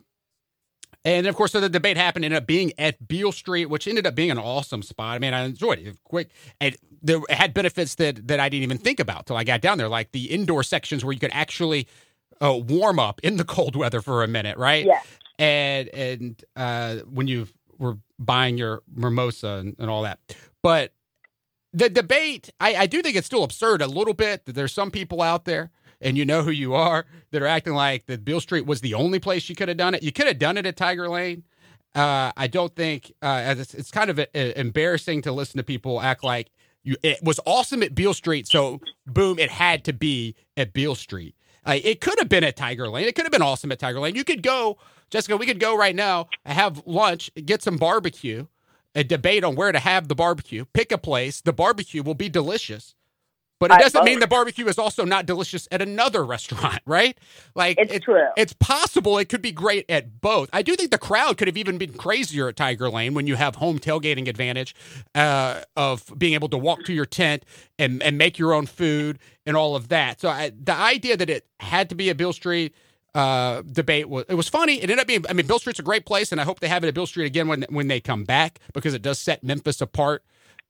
[1.03, 2.25] and of course, so the debate happened.
[2.25, 5.15] Ended up being at Beale Street, which ended up being an awesome spot.
[5.15, 5.97] I mean, I enjoyed it.
[6.03, 6.29] Quick,
[6.59, 9.61] and there it had benefits that that I didn't even think about till I got
[9.61, 11.87] down there, like the indoor sections where you could actually
[12.41, 14.85] uh, warm up in the cold weather for a minute, right?
[14.85, 15.01] Yeah.
[15.37, 20.19] and and uh, when you were buying your mimosa and, and all that.
[20.63, 20.93] But
[21.75, 24.45] the debate, I, I do think it's still absurd a little bit.
[24.45, 27.73] That there's some people out there, and you know who you are, that are acting
[27.73, 30.03] like that Beale Street was the only place you could have done it.
[30.03, 31.43] You could have done it at Tiger Lane.
[31.93, 36.01] Uh, I don't think uh, it's, it's kind of uh embarrassing to listen to people
[36.01, 36.51] act like
[36.83, 40.95] you it was awesome at Beale Street, so boom, it had to be at Beale
[40.95, 41.35] Street.
[41.65, 43.07] Uh, it could have been at Tiger Lane.
[43.07, 44.15] It could have been awesome at Tiger Lane.
[44.15, 44.77] You could go,
[45.09, 45.35] Jessica.
[45.35, 48.45] We could go right now, have lunch, get some barbecue,
[48.95, 50.65] a debate on where to have the barbecue.
[50.73, 51.41] Pick a place.
[51.41, 52.95] The barbecue will be delicious,
[53.59, 57.17] but it doesn't mean the barbecue is also not delicious at another restaurant, right?
[57.55, 58.23] Like It's it- true.
[58.37, 60.49] It's possible it could be great at both.
[60.53, 63.35] I do think the crowd could have even been crazier at Tiger Lane when you
[63.35, 64.75] have home tailgating advantage
[65.13, 67.43] uh, of being able to walk to your tent
[67.77, 70.21] and, and make your own food and all of that.
[70.21, 72.73] So I, the idea that it had to be a Beale Street
[73.15, 74.75] uh, debate was it was funny.
[74.77, 75.25] It ended up being.
[75.29, 77.07] I mean, Beale Street's a great place, and I hope they have it at Beale
[77.07, 80.23] Street again when when they come back because it does set Memphis apart.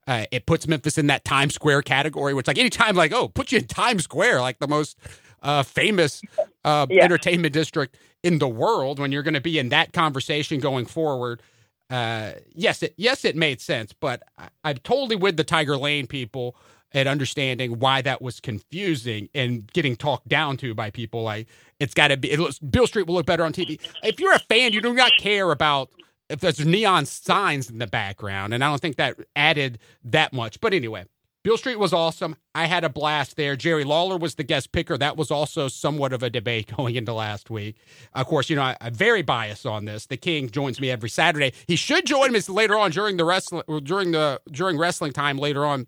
[0.08, 3.51] Uh, it puts Memphis in that Times Square category, which like anytime like oh, put
[3.51, 4.97] you in Times Square, like the most
[5.43, 6.21] uh, famous
[6.63, 7.03] uh, Yeah.
[7.05, 8.99] entertainment district in the world.
[8.99, 11.41] When you're going to be in that conversation going forward,
[11.89, 16.08] uh, yes, it yes it made sense, but I, I'm totally with the Tiger Lane
[16.08, 16.55] people
[16.95, 21.21] at understanding why that was confusing and getting talked down to by people.
[21.21, 21.47] Like
[21.79, 22.36] it's got to be.
[22.38, 23.79] Looks, Beale Street will look better on TV.
[24.01, 25.89] If you're a fan, you do not care about
[26.29, 30.60] if there's neon signs in the background, and I don't think that added that much.
[30.60, 31.05] But anyway,
[31.43, 32.38] Beale Street was awesome.
[32.55, 33.55] I had a blast there.
[33.55, 34.97] Jerry Lawler was the guest picker.
[34.97, 37.75] That was also somewhat of a debate going into last week.
[38.13, 40.08] Of course, you know, I, am very biased on this.
[40.08, 41.53] The King joins me every Saturday.
[41.67, 45.65] He should join me later on during the wrestling during the during wrestling time later
[45.65, 45.88] on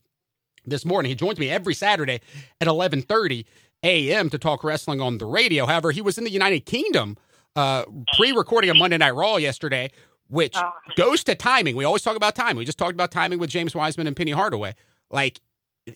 [0.67, 1.09] this morning.
[1.09, 2.19] He joins me every Saturday
[2.61, 3.45] at 11:30
[3.83, 4.29] a.m.
[4.29, 5.65] to talk wrestling on the radio.
[5.65, 7.17] However, he was in the United Kingdom
[7.55, 9.91] uh, pre-recording a Monday Night Raw yesterday,
[10.27, 11.75] which uh, goes to timing.
[11.75, 12.57] We always talk about timing.
[12.57, 14.75] We just talked about timing with James Wiseman and Penny Hardaway.
[15.09, 15.39] Like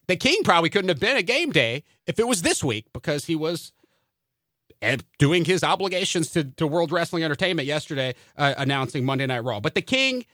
[0.08, 3.26] the King probably couldn't have been a game day if it was this week because
[3.26, 3.74] he was
[5.20, 9.60] doing his obligations to, to World Wrestling Entertainment yesterday, uh, announcing Monday Night Raw.
[9.60, 10.26] But the King,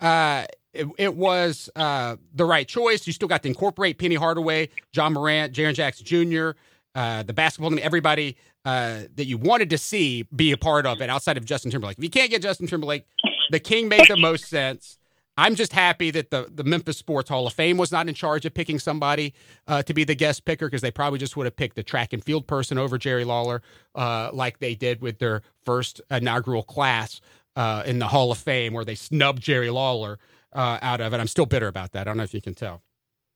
[0.00, 3.06] uh, it, it, was uh, the right choice.
[3.06, 6.50] You still got to incorporate Penny Hardaway, Ja Morant, Jaren Jackson Jr.,
[6.94, 11.00] uh, the basketball team, everybody uh, that you wanted to see be a part of
[11.00, 11.98] it outside of Justin Timberlake.
[11.98, 13.06] If you can't get Justin Timberlake,
[13.50, 14.98] the King made the most sense.
[15.36, 18.46] I'm just happy that the, the Memphis Sports Hall of Fame was not in charge
[18.46, 19.34] of picking somebody
[19.66, 22.12] uh, to be the guest picker because they probably just would have picked the track
[22.12, 23.60] and field person over Jerry Lawler,
[23.96, 27.20] uh, like they did with their first inaugural class
[27.56, 30.18] uh, in the Hall of Fame, where they snubbed Jerry Lawler
[30.54, 31.20] uh, out of it.
[31.20, 32.02] I'm still bitter about that.
[32.02, 32.82] I don't know if you can tell.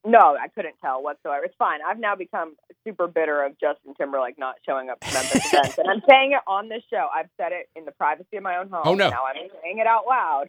[0.07, 1.45] No, I couldn't tell whatsoever.
[1.45, 1.81] It's fine.
[1.87, 2.55] I've now become
[2.85, 6.41] super bitter of Justin Timberlake not showing up to Memphis events, and I'm saying it
[6.47, 7.09] on this show.
[7.15, 8.83] I've said it in the privacy of my own home.
[8.85, 9.11] Oh no!
[9.11, 10.47] Now I'm saying it out loud.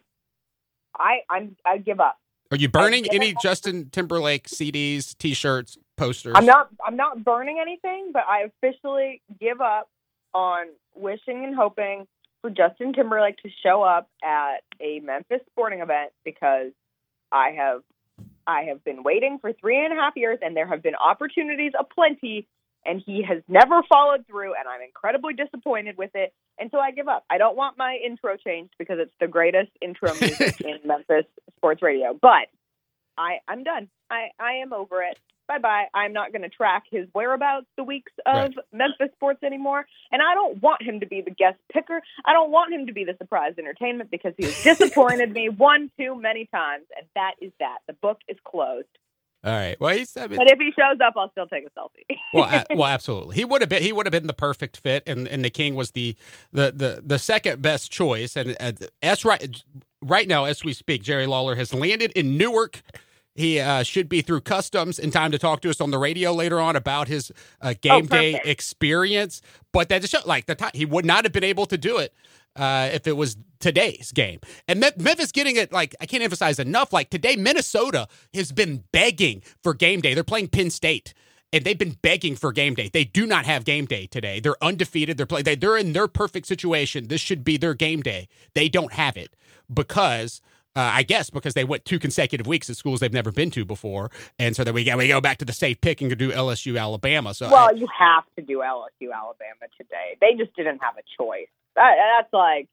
[0.96, 2.16] I I'm I give up.
[2.52, 6.34] Are you burning any Justin Timberlake CDs, T-shirts, posters?
[6.36, 6.68] I'm not.
[6.84, 9.88] I'm not burning anything, but I officially give up
[10.32, 12.06] on wishing and hoping
[12.40, 16.72] for Justin Timberlake to show up at a Memphis sporting event because
[17.32, 17.82] I have
[18.46, 21.72] I have been waiting for three and a half years, and there have been opportunities
[21.78, 22.48] aplenty
[22.84, 26.32] and he has never followed through and i'm incredibly disappointed with it.
[26.58, 27.24] And so i give up.
[27.30, 31.26] I don't want my intro changed because it's the greatest intro music in memphis
[31.56, 32.48] sports radio but
[33.18, 33.88] i i'm done.
[34.10, 35.18] I i am over it
[35.50, 38.54] bye bye i'm not going to track his whereabouts the weeks of right.
[38.72, 42.52] memphis sports anymore and i don't want him to be the guest picker i don't
[42.52, 46.46] want him to be the surprise entertainment because he has disappointed me one too many
[46.46, 48.86] times and that is that the book is closed
[49.42, 49.80] all right.
[49.80, 50.14] Well, he's.
[50.18, 52.18] I mean, but if he shows up, I'll still take a selfie.
[52.34, 53.36] well, uh, well, absolutely.
[53.36, 53.82] He would have been.
[53.82, 56.14] He would have been the perfect fit, and and the King was the
[56.52, 58.36] the the, the second best choice.
[58.36, 59.62] And uh, as right
[60.02, 62.82] right now, as we speak, Jerry Lawler has landed in Newark.
[63.34, 66.32] He uh, should be through customs in time to talk to us on the radio
[66.32, 69.40] later on about his uh, game oh, day experience.
[69.72, 72.12] But that just like the time he would not have been able to do it
[72.56, 74.40] uh, if it was today's game.
[74.66, 76.92] And Memphis getting it, like, I can't emphasize enough.
[76.92, 80.14] Like, today, Minnesota has been begging for game day.
[80.14, 81.14] They're playing Penn State.
[81.52, 82.90] And they've been begging for game day.
[82.92, 84.38] They do not have game day today.
[84.38, 85.16] They're undefeated.
[85.16, 85.42] They're play.
[85.42, 87.08] They, they're in their perfect situation.
[87.08, 88.28] This should be their game day.
[88.54, 89.34] They don't have it
[89.72, 90.40] because
[90.76, 93.64] uh, I guess because they went two consecutive weeks at schools they've never been to
[93.64, 96.30] before, and so then we go we go back to the safe pick and do
[96.30, 97.34] LSU Alabama.
[97.34, 100.16] So well, I, you have to do LSU Alabama today.
[100.20, 101.48] They just didn't have a choice.
[101.76, 102.68] That, that's like.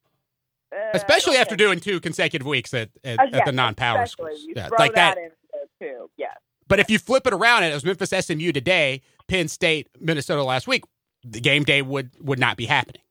[0.71, 4.45] Uh, especially after doing two consecutive weeks at, at, uh, yes, at the non-power schools,
[4.53, 5.15] yeah, like that.
[5.15, 5.31] that
[5.79, 6.09] too.
[6.17, 6.37] Yes.
[6.67, 10.67] But if you flip it around, it was Memphis SMU today, Penn State, Minnesota last
[10.67, 10.83] week.
[11.23, 13.01] The game day would would not be happening.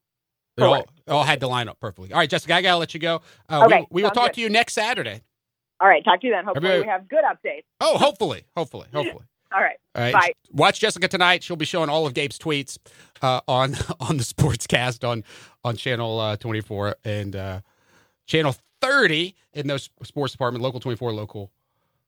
[0.57, 2.13] It all, all had to line up perfectly.
[2.13, 3.21] All right, Jessica, I gotta let you go.
[3.49, 4.35] Uh, okay, we, we will talk good.
[4.35, 5.23] to you next Saturday.
[5.81, 6.45] All right, talk to you then.
[6.45, 7.65] Hopefully, Everybody, we have good updates.
[7.81, 9.25] Oh, hopefully, hopefully, hopefully.
[9.55, 9.77] All right.
[9.95, 10.13] All right.
[10.13, 10.33] Bye.
[10.51, 11.43] Watch Jessica tonight.
[11.43, 12.79] She'll be showing all of Gabe's tweets
[13.23, 15.25] uh, on on the Sportscast on
[15.65, 17.61] on channel uh, 24 and uh,
[18.27, 21.51] channel 30 in those sports department, local 24, local.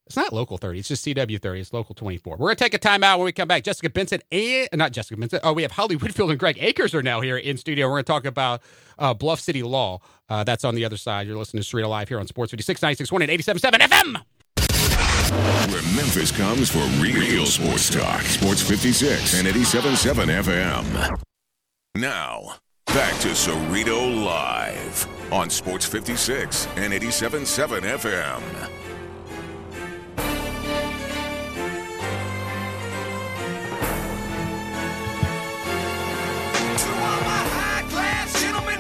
[0.09, 0.79] It's not local 30.
[0.79, 1.61] It's just CW 30.
[1.61, 2.39] It's local 24.
[2.39, 3.63] We're going to take a timeout when we come back.
[3.63, 5.39] Jessica Benson and not Jessica Benson.
[5.43, 7.87] Oh, we have Holly Whitfield and Greg Akers are now here in studio.
[7.87, 8.63] We're going to talk about
[8.99, 10.01] uh, Bluff City Law.
[10.31, 11.27] Uh, that's on the other side.
[11.27, 14.23] You're listening to Cerrito Live here on Sports 56 96 and 87.7 FM.
[15.71, 18.23] Where Memphis comes for real sports talk.
[18.23, 21.21] Sports 56 and 87.7 FM.
[21.97, 22.55] Now,
[22.87, 28.88] back to Cerrito Live on Sports 56 and 87.7 FM.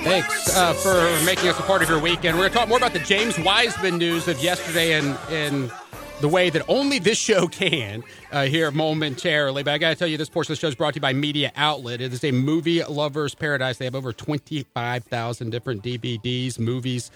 [0.02, 2.36] Thanks uh, for making us a part of your weekend.
[2.36, 5.72] We're going to talk more about the James Wiseman news of yesterday and, and
[6.20, 9.62] the way that only this show can uh, here momentarily.
[9.62, 11.02] But I got to tell you, this portion of the show is brought to you
[11.02, 12.00] by Media Outlet.
[12.00, 13.78] It is a movie lover's paradise.
[13.78, 17.10] They have over 25,000 different DVDs, movies,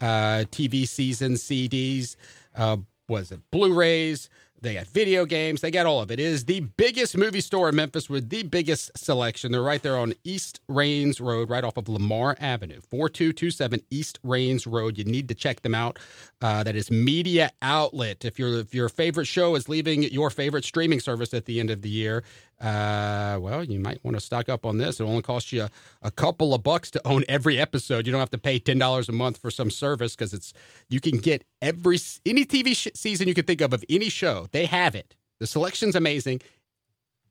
[0.00, 2.16] uh, TV seasons, CDs,
[2.56, 2.78] uh,
[3.08, 4.28] was it Blu rays?
[4.62, 5.60] They got video games.
[5.60, 6.20] They got all of it.
[6.20, 9.50] It is the biggest movie store in Memphis with the biggest selection.
[9.50, 14.64] They're right there on East Rains Road, right off of Lamar Avenue, 4227 East Rains
[14.64, 14.98] Road.
[14.98, 15.98] You need to check them out.
[16.40, 18.24] Uh, that is Media Outlet.
[18.24, 21.70] If your if your favorite show is leaving your favorite streaming service at the end
[21.70, 22.22] of the year,
[22.62, 25.00] uh, well, you might want to stock up on this.
[25.00, 28.06] It only costs you a, a couple of bucks to own every episode.
[28.06, 30.52] You don't have to pay ten dollars a month for some service because it's
[30.88, 34.46] you can get every any TV sh- season you can think of of any show.
[34.52, 35.16] They have it.
[35.40, 36.40] The selection's amazing.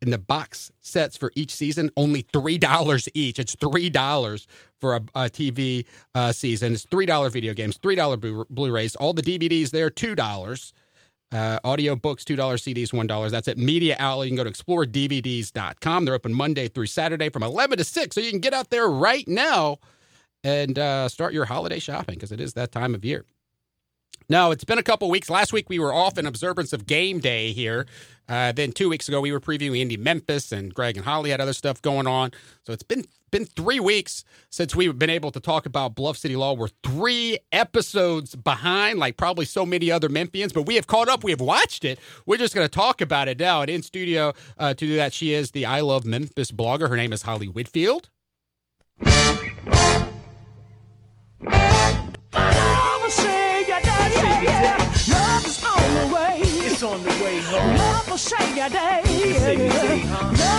[0.03, 3.39] And the box sets for each season only three dollars each.
[3.39, 4.47] It's three dollars
[4.79, 6.73] for a, a TV uh, season.
[6.73, 8.95] It's three dollar video games, three dollar Blu-rays.
[8.97, 10.73] All the DVDs there, two dollars.
[11.32, 13.32] Uh, audio books, $2 CDs, $1.
[13.32, 14.27] That's at Media Outlet.
[14.27, 16.05] You can go to exploredvds.com.
[16.05, 18.13] They're open Monday through Saturday from 11 to 6.
[18.13, 19.77] So you can get out there right now
[20.43, 23.25] and uh, start your holiday shopping because it is that time of year.
[24.29, 25.29] No, it's been a couple weeks.
[25.29, 27.86] Last week we were off in observance of game day here.
[28.29, 31.41] Uh, then two weeks ago we were previewing Indie Memphis, and Greg and Holly had
[31.41, 32.32] other stuff going on.
[32.65, 36.36] So it's been been three weeks since we've been able to talk about Bluff City
[36.36, 36.53] Law.
[36.53, 41.23] We're three episodes behind, like probably so many other Memphians, but we have caught up.
[41.23, 41.99] We have watched it.
[42.25, 43.61] We're just going to talk about it now.
[43.61, 46.89] And in studio uh, to do that, she is the I Love Memphis blogger.
[46.89, 48.09] Her name is Holly Whitfield.
[56.84, 57.77] on the way home.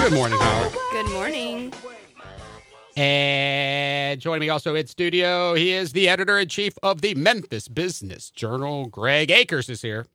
[0.02, 0.72] Good morning, Howard.
[0.92, 1.72] Good morning.
[2.94, 7.66] And joining me also in studio, he is the editor in chief of the Memphis
[7.66, 8.86] Business Journal.
[8.86, 10.06] Greg Akers is here.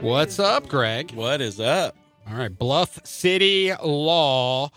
[0.00, 1.10] What's up, Greg?
[1.10, 1.96] What is up?
[2.28, 4.70] All right, Bluff City Law.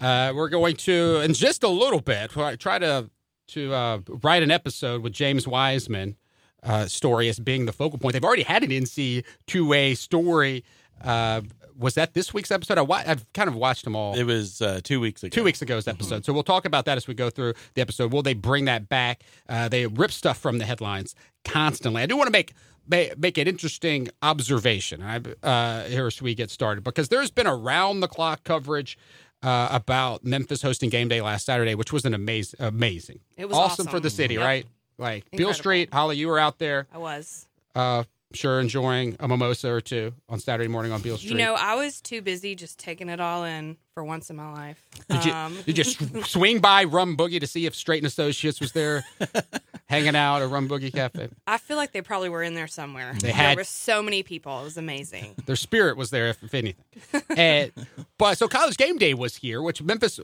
[0.00, 3.08] Uh, we're going to, in just a little bit, try to
[3.48, 6.16] to uh, write an episode with James Wiseman
[6.62, 8.12] uh, story as being the focal point.
[8.12, 10.64] They've already had an NC two A story.
[11.02, 11.42] Uh,
[11.80, 12.76] was that this week's episode?
[12.76, 14.14] I wa- I've kind of watched them all.
[14.14, 15.30] It was uh, two weeks ago.
[15.30, 15.90] Two weeks ago's mm-hmm.
[15.90, 16.16] episode.
[16.16, 16.24] Mm-hmm.
[16.24, 18.12] So we'll talk about that as we go through the episode.
[18.12, 19.22] Will they bring that back?
[19.48, 22.02] Uh, they rip stuff from the headlines constantly.
[22.02, 22.52] I do want to make
[22.88, 28.08] make an interesting observation uh, here as we get started because there's been around the
[28.08, 28.98] clock coverage
[29.42, 33.20] uh, about Memphis hosting game day last Saturday, which was an amazing, amazing.
[33.36, 33.86] It was awesome, awesome.
[33.86, 34.44] for the city, yep.
[34.44, 34.66] right?
[35.00, 35.38] Like Incredible.
[35.50, 36.86] Beale Street, Holly, you were out there.
[36.92, 37.46] I was.
[37.74, 41.32] Uh, sure, enjoying a mimosa or two on Saturday morning on Beale Street.
[41.32, 44.52] You know, I was too busy just taking it all in for once in my
[44.52, 44.80] life.
[45.08, 45.84] Did you, um, did you
[46.24, 49.04] swing by Rum Boogie to see if Strait and Associates was there?
[49.90, 51.28] hanging out at Rum Boogie Cafe.
[51.48, 53.12] I feel like they probably were in there somewhere.
[53.20, 54.60] They had there were so many people.
[54.60, 55.34] It was amazing.
[55.46, 56.84] Their spirit was there, if, if anything.
[57.36, 57.72] and,
[58.16, 60.20] but so College Game Day was here, which Memphis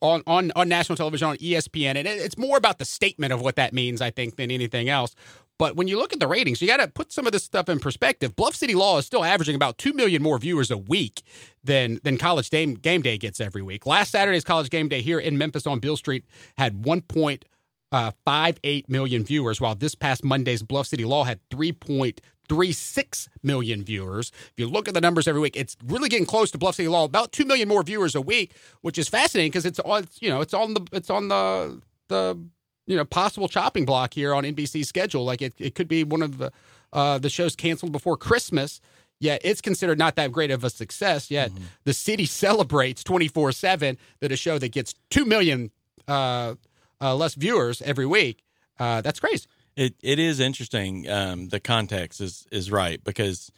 [0.00, 3.40] on, on, on national television on ESPN, and it, it's more about the statement of
[3.40, 5.14] what that means, I think, than anything else.
[5.58, 7.68] But when you look at the ratings, you got to put some of this stuff
[7.68, 8.36] in perspective.
[8.36, 11.22] Bluff City Law is still averaging about two million more viewers a week
[11.64, 13.86] than than College Game, game Day gets every week.
[13.86, 16.24] Last Saturday's College Game Day here in Memphis on Beale Street
[16.58, 17.46] had one point
[17.92, 22.20] uh, five eight million viewers, while this past Monday's Bluff City Law had three point
[22.48, 24.30] three six million viewers.
[24.52, 26.88] If you look at the numbers every week, it's really getting close to Bluff City
[26.88, 27.04] Law.
[27.04, 30.40] About two million more viewers a week, which is fascinating because it's on you know
[30.40, 32.38] it's on the it's on the the
[32.86, 35.24] you know possible chopping block here on NBC's schedule.
[35.24, 36.52] Like it, it could be one of the
[36.92, 38.80] uh, the shows canceled before Christmas.
[39.18, 41.30] Yet it's considered not that great of a success.
[41.30, 41.64] Yet mm-hmm.
[41.84, 45.70] the city celebrates twenty four seven that a show that gets two million
[46.06, 46.54] uh,
[47.00, 48.42] uh, less viewers every week.
[48.78, 49.46] Uh, that's crazy.
[49.76, 51.08] It it is interesting.
[51.08, 53.50] Um, the context is is right because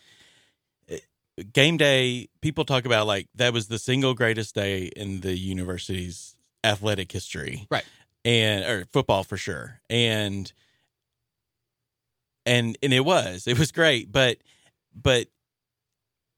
[0.89, 1.05] it,
[1.39, 5.37] uh, game day people talk about like that was the single greatest day in the
[5.39, 7.85] university's athletic history, right?
[8.25, 10.53] And or football for sure, and
[12.45, 14.39] and and it was it was great, but
[14.95, 15.29] but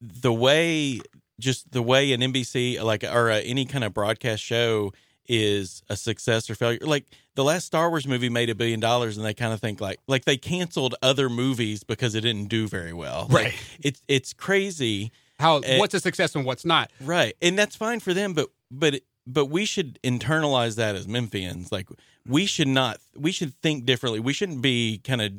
[0.00, 1.00] the way
[1.40, 4.92] just the way an NBC like or a, any kind of broadcast show
[5.30, 6.80] is a success or failure.
[6.82, 7.04] Like
[7.36, 10.00] the last Star Wars movie made a billion dollars, and they kind of think like
[10.08, 13.28] like they canceled other movies because it didn't do very well.
[13.30, 13.46] Right.
[13.46, 16.90] Like, it's it's crazy how uh, what's a success and what's not.
[17.00, 21.70] Right, and that's fine for them, but but but we should internalize that as Memphians.
[21.70, 21.88] Like
[22.26, 24.18] we should not we should think differently.
[24.18, 25.32] We shouldn't be kind of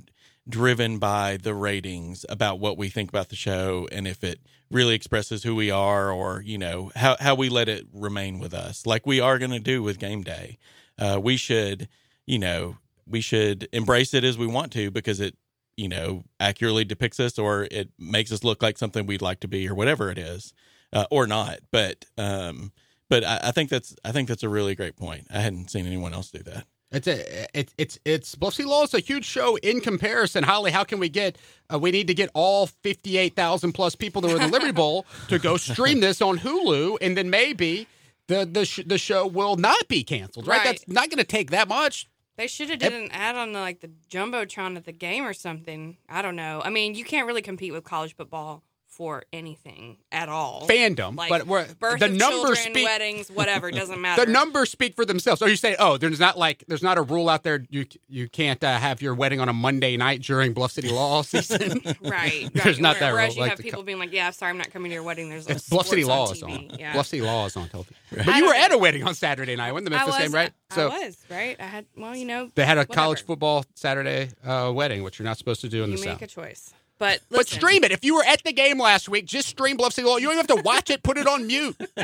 [0.50, 4.40] driven by the ratings about what we think about the show and if it
[4.70, 8.54] really expresses who we are or you know how, how we let it remain with
[8.54, 10.58] us like we are going to do with game day
[10.98, 11.88] uh, we should
[12.26, 12.78] you know
[13.08, 15.36] we should embrace it as we want to because it
[15.78, 19.48] you know accurately depicts us or it makes us look like something we'd like to
[19.48, 20.54] be or whatever it is
[20.92, 22.72] uh, or not but um
[23.12, 25.28] but I, I think that's I think that's a really great point.
[25.30, 26.66] I hadn't seen anyone else do that.
[26.92, 30.44] It's a it's it's it's Bluff City Law is a huge show in comparison.
[30.44, 31.38] Holly, how can we get?
[31.74, 34.48] Uh, we need to get all fifty eight thousand plus people that were in the
[34.50, 37.88] Liberty Bowl to go stream this on Hulu, and then maybe
[38.28, 40.48] the the sh- the show will not be canceled.
[40.48, 40.58] Right?
[40.58, 40.66] Right.
[40.66, 42.08] That's not going to take that much.
[42.38, 45.34] They should have did an ad on the, like the jumbotron at the game or
[45.34, 45.98] something.
[46.10, 46.62] I don't know.
[46.64, 50.68] I mean, you can't really compete with college football for anything at all.
[50.68, 52.86] Fandom, like but we're, birth the numbers children, speak.
[52.86, 53.72] weddings, whatever.
[53.82, 54.26] Doesn't matter.
[54.26, 55.40] The numbers speak for themselves.
[55.40, 57.66] So you say, oh, there's not like there's not a rule out there.
[57.70, 61.22] You you can't uh, have your wedding on a Monday night during Bluff City Law
[61.24, 61.82] season.
[62.02, 62.50] Right.
[62.54, 62.80] There's right.
[62.82, 64.72] not that Whereas rule, you like have people co- being like, "Yeah, sorry, I'm not
[64.72, 66.72] coming to your wedding." There's It's Bluff City Law is on.
[66.78, 66.94] Yeah.
[66.94, 67.96] Bluff City Law is on television.
[68.12, 69.72] But I you were don't at a wedding on Saturday night.
[69.72, 70.52] Wasn't the Memphis was, game right?
[70.72, 71.56] I was right.
[71.60, 71.86] I had.
[71.96, 72.94] Well, you know, they had a whatever.
[72.94, 76.06] college football Saturday uh, wedding, which you're not supposed to do in the South.
[76.06, 76.46] You the make South.
[76.46, 77.92] a choice, but But stream it.
[77.92, 80.18] If you were at the game last week, just stream Bluff City Law.
[80.18, 81.02] You don't even have to watch it.
[81.02, 81.76] Put it on mute.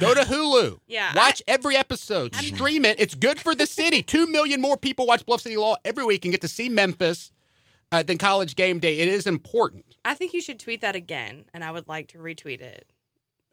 [0.00, 0.80] Go to Hulu.
[0.86, 2.34] Yeah, Watch every episode.
[2.34, 2.98] Stream it.
[2.98, 4.02] It's good for the city.
[4.02, 7.30] Two million more people watch Bluff City Law every week and get to see Memphis
[7.92, 8.98] uh, than College Game Day.
[9.00, 9.84] It is important.
[10.04, 12.86] I think you should tweet that again, and I would like to retweet it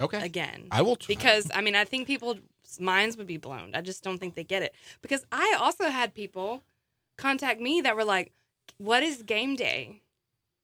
[0.01, 0.22] Okay.
[0.24, 0.68] again.
[0.72, 0.95] I will.
[0.95, 1.14] Try.
[1.14, 2.38] because I mean I think people's
[2.80, 3.72] minds would be blown.
[3.76, 4.74] I just don't think they get it.
[5.01, 6.64] Because I also had people
[7.18, 8.32] contact me that were like,
[8.78, 9.99] "What is game day?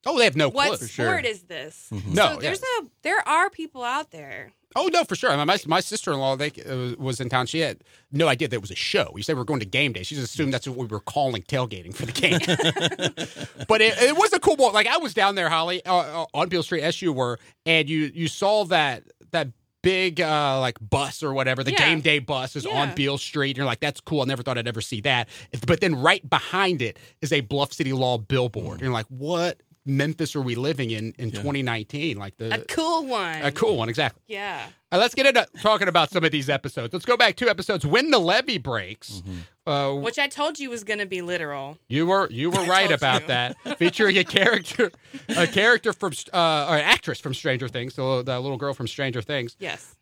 [0.05, 0.57] Oh, they have no clue.
[0.69, 2.13] What sport is this?" Mhm.
[2.13, 4.51] No, so there's a there are people out there.
[4.75, 5.31] Oh no, for sure.
[5.31, 7.47] I mean, my my sister in law they uh, was in town.
[7.47, 7.79] She had
[8.11, 9.11] no idea that it was a show.
[9.15, 10.03] You said we are going to game day.
[10.03, 12.37] She just assumed that's what we were calling tailgating for the game.
[13.67, 14.71] but it, it was a cool ball.
[14.71, 17.89] Like I was down there, Holly, uh, uh, on Beale Street, as you were, and
[17.89, 19.47] you you saw that that
[19.81, 21.77] big uh like bus or whatever the Yeah.
[21.87, 23.51] game day bus is on Beale Street.
[23.51, 24.21] And you're like, that's cool.
[24.21, 25.29] I never thought I'd ever see that.
[25.65, 28.73] But then right behind it is a Bluff City Law billboard.
[28.73, 32.17] And you're like, what Memphis are we living in in 2019?
[32.17, 33.41] Like the A cool one.
[33.41, 34.21] a cool one, exactly.
[34.27, 34.67] Yeah.
[34.91, 36.93] Uh, let's get into talking about some of these episodes.
[36.93, 37.85] Let's go back two episodes.
[37.85, 39.21] When the levee breaks,
[39.67, 41.77] uh, Which I told you was going to be literal.
[41.87, 43.27] you were you were right about you.
[43.27, 43.77] that.
[43.77, 44.91] Featuring a character,
[45.29, 48.87] a character from uh, or an actress from Stranger Things, the, the little girl from
[48.87, 49.55] Stranger Things.
[49.59, 49.95] Yes.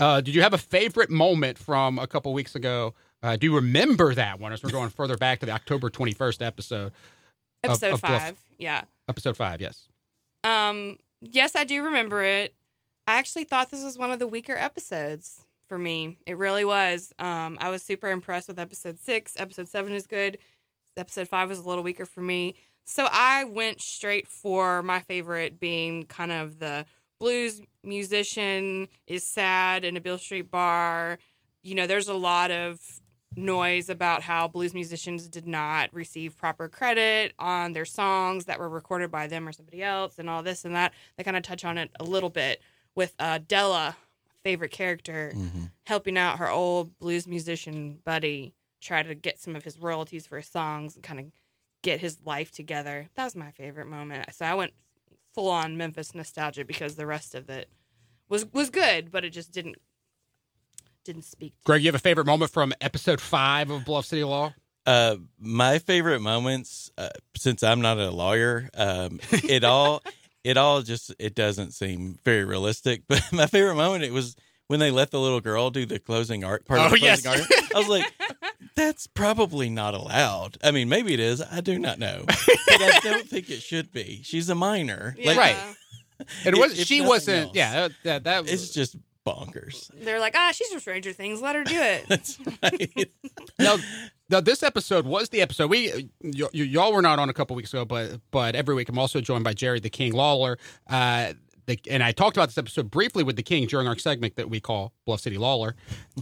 [0.00, 2.94] Uh, did you have a favorite moment from a couple weeks ago?
[3.22, 4.52] Uh, do you remember that one?
[4.52, 6.92] As we're going further back to the October twenty first episode,
[7.62, 8.38] Episode of Bluff- 5.
[8.58, 8.82] Yeah.
[9.08, 9.60] Episode five.
[9.60, 9.88] Yes.
[10.44, 12.54] Um yes, I do remember it.
[13.06, 16.18] I actually thought this was one of the weaker episodes for me.
[16.26, 17.12] It really was.
[17.18, 19.34] Um I was super impressed with episode 6.
[19.38, 20.38] Episode 7 is good.
[20.96, 22.54] Episode 5 was a little weaker for me.
[22.84, 26.84] So I went straight for my favorite being kind of the
[27.20, 31.18] blues musician is sad in a Beale Street bar.
[31.62, 32.80] You know, there's a lot of
[33.36, 38.68] noise about how blues musicians did not receive proper credit on their songs that were
[38.68, 40.92] recorded by them or somebody else and all this and that.
[41.16, 42.60] They kind of touch on it a little bit
[42.94, 43.96] with uh, Della,
[44.44, 45.70] favorite character, Mhm.
[45.86, 50.36] helping out her old blues musician buddy try to get some of his royalties for
[50.36, 51.26] his songs and kind of
[51.82, 53.08] get his life together.
[53.14, 54.34] That was my favorite moment.
[54.34, 54.72] So I went
[55.32, 57.68] full on Memphis nostalgia because the rest of it
[58.28, 59.76] was was good, but it just didn't
[61.04, 61.52] didn't speak.
[61.52, 64.54] To Greg, you have a favorite moment from episode five of Bluff City Law?
[64.86, 70.02] Uh, my favorite moments, uh, since I'm not a lawyer, um, it all,
[70.44, 73.02] it all just, it doesn't seem very realistic.
[73.08, 74.34] But my favorite moment, it was
[74.68, 76.80] when they let the little girl do the closing art part.
[76.80, 77.40] of Oh, the closing yes.
[77.50, 77.72] art.
[77.74, 78.12] I was like,
[78.74, 80.56] that's probably not allowed.
[80.64, 81.40] I mean, maybe it is.
[81.42, 82.36] I do not know, but
[82.82, 84.20] I don't think it should be.
[84.24, 85.14] She's a minor.
[85.24, 85.56] Like, Right.
[86.44, 86.78] It was.
[86.78, 87.46] if she nothing wasn't.
[87.46, 87.56] else.
[87.56, 87.88] Yeah.
[88.04, 88.24] That.
[88.24, 88.96] that It's just
[89.26, 89.90] bonkers.
[90.04, 91.40] They're like, ah, she's from Stranger Things.
[91.40, 92.04] Let her do it.
[92.08, 93.10] That's right.
[93.58, 93.76] now,
[94.28, 97.54] now this episode was the episode we y- y- y'all were not on a couple
[97.56, 100.58] weeks ago, but but every week I'm also joined by Jerry the King Lawler.
[100.88, 101.34] Uh,
[101.66, 104.50] the, and I talked about this episode briefly with the King during our segment that
[104.50, 105.76] we call Bluff City Lawler,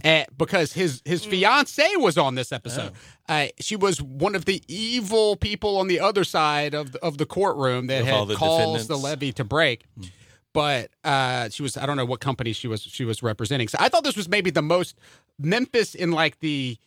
[0.05, 2.91] uh, because his his fiance was on this episode.
[3.27, 7.17] Uh, she was one of the evil people on the other side of the, of
[7.17, 8.87] the courtroom that Of had the caused defendants.
[8.87, 9.85] the levee to break
[10.53, 13.67] but uh, she was I don't know what company she was she was representing.
[13.67, 14.97] So I thought this was maybe the most
[15.39, 16.77] Memphis in like the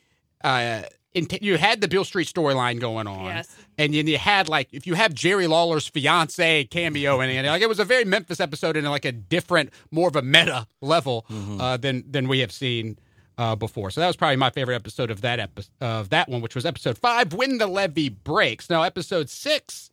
[0.43, 0.83] uh,
[1.15, 3.55] in, you had the Beale Street storyline going on, Yes.
[3.79, 7.63] and then you had like if you have Jerry Lawler's fiance cameo in it, like
[7.63, 11.25] it was a very Memphis episode in like a different, more of a meta level
[11.61, 12.99] uh, than than we have seen.
[13.37, 16.41] Uh, before, so that was probably my favorite episode of that episode of that one,
[16.41, 19.91] which was episode five, "When the Levee Breaks." Now, episode six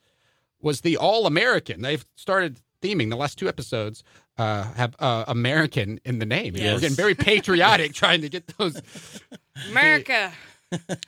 [0.62, 1.82] was the All American.
[1.82, 4.04] They've started theming the last two episodes
[4.38, 6.56] uh, have uh, American in the name.
[6.56, 8.82] You know, We're getting very patriotic trying to get those
[9.70, 10.32] America.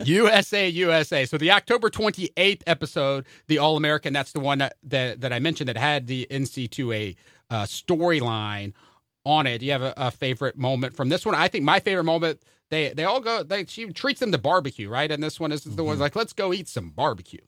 [0.04, 1.26] USA USA.
[1.26, 5.40] So the October 28th episode, the All American, that's the one that, that that I
[5.40, 7.16] mentioned that had the NC2A
[7.50, 8.74] uh, storyline
[9.26, 9.60] on it.
[9.60, 11.36] Do you have a, a favorite moment from this one?
[11.36, 12.42] I think my favorite moment.
[12.70, 13.44] They they all go.
[13.44, 15.12] They she treats them to barbecue, right?
[15.12, 17.42] And this one is the one like let's go eat some barbecue.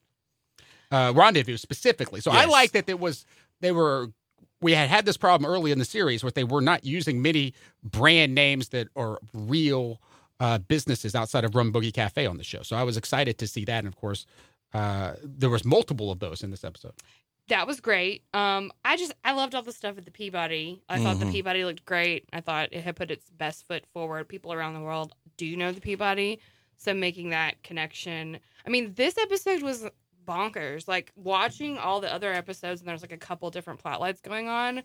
[0.91, 2.21] Uh, rendezvous specifically.
[2.21, 3.25] So I like that it was
[3.61, 4.09] they were
[4.61, 7.53] we had had this problem early in the series where they were not using many
[7.83, 10.01] brand names that are real
[10.39, 12.61] uh, businesses outside of Rum Boogie Cafe on the show.
[12.63, 14.25] So I was excited to see that, and of course,
[14.73, 16.93] uh, there was multiple of those in this episode.
[17.47, 18.23] That was great.
[18.33, 20.81] Um, I just I loved all the stuff at the Peabody.
[20.89, 21.31] I thought the Mhm.
[21.31, 22.25] Peabody looked great.
[22.33, 24.27] I thought it had put its best foot forward.
[24.27, 26.39] People around the world do know the Peabody,
[26.75, 28.39] so making that connection.
[28.65, 29.85] I mean, this episode was
[30.25, 30.87] bonkers.
[30.87, 34.47] Like watching all the other episodes, and there's like a couple different plot lines going
[34.47, 34.83] on.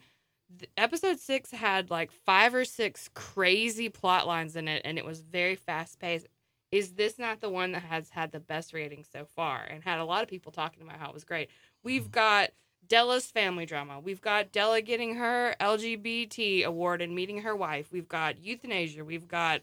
[0.77, 5.21] Episode six had like five or six crazy plot lines in it, and it was
[5.21, 6.27] very fast paced.
[6.73, 9.99] Is this not the one that has had the best rating so far and had
[9.99, 11.51] a lot of people talking about how it was great?
[11.83, 12.11] We've mm-hmm.
[12.11, 12.51] got
[12.87, 14.01] Della's family drama.
[14.01, 17.93] We've got Della getting her LGBT award and meeting her wife.
[17.93, 19.05] We've got euthanasia.
[19.05, 19.63] We've got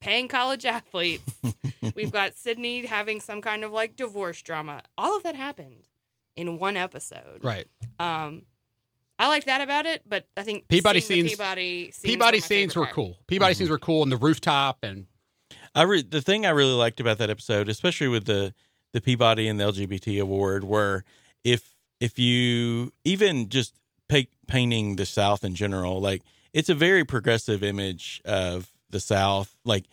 [0.00, 1.24] paying college athletes.
[1.94, 4.82] We've got Sydney having some kind of like divorce drama.
[4.96, 5.88] All of that happened
[6.36, 7.40] in one episode.
[7.42, 7.66] Right.
[7.98, 8.42] Um,
[9.18, 12.76] I like that about it, but I think Peabody scenes- Peabody scenes Peabody were scenes
[12.76, 12.94] were part.
[12.94, 13.18] cool.
[13.26, 15.06] Peabody scenes were cool, and the rooftop and
[15.74, 18.54] I re- the thing I really liked about that episode, especially with the
[18.92, 21.04] the Peabody and the LGBT award, were
[21.44, 23.74] if if you even just
[24.08, 26.22] pa- painting the South in general, like
[26.52, 29.56] it's a very progressive image of the South.
[29.64, 29.84] Like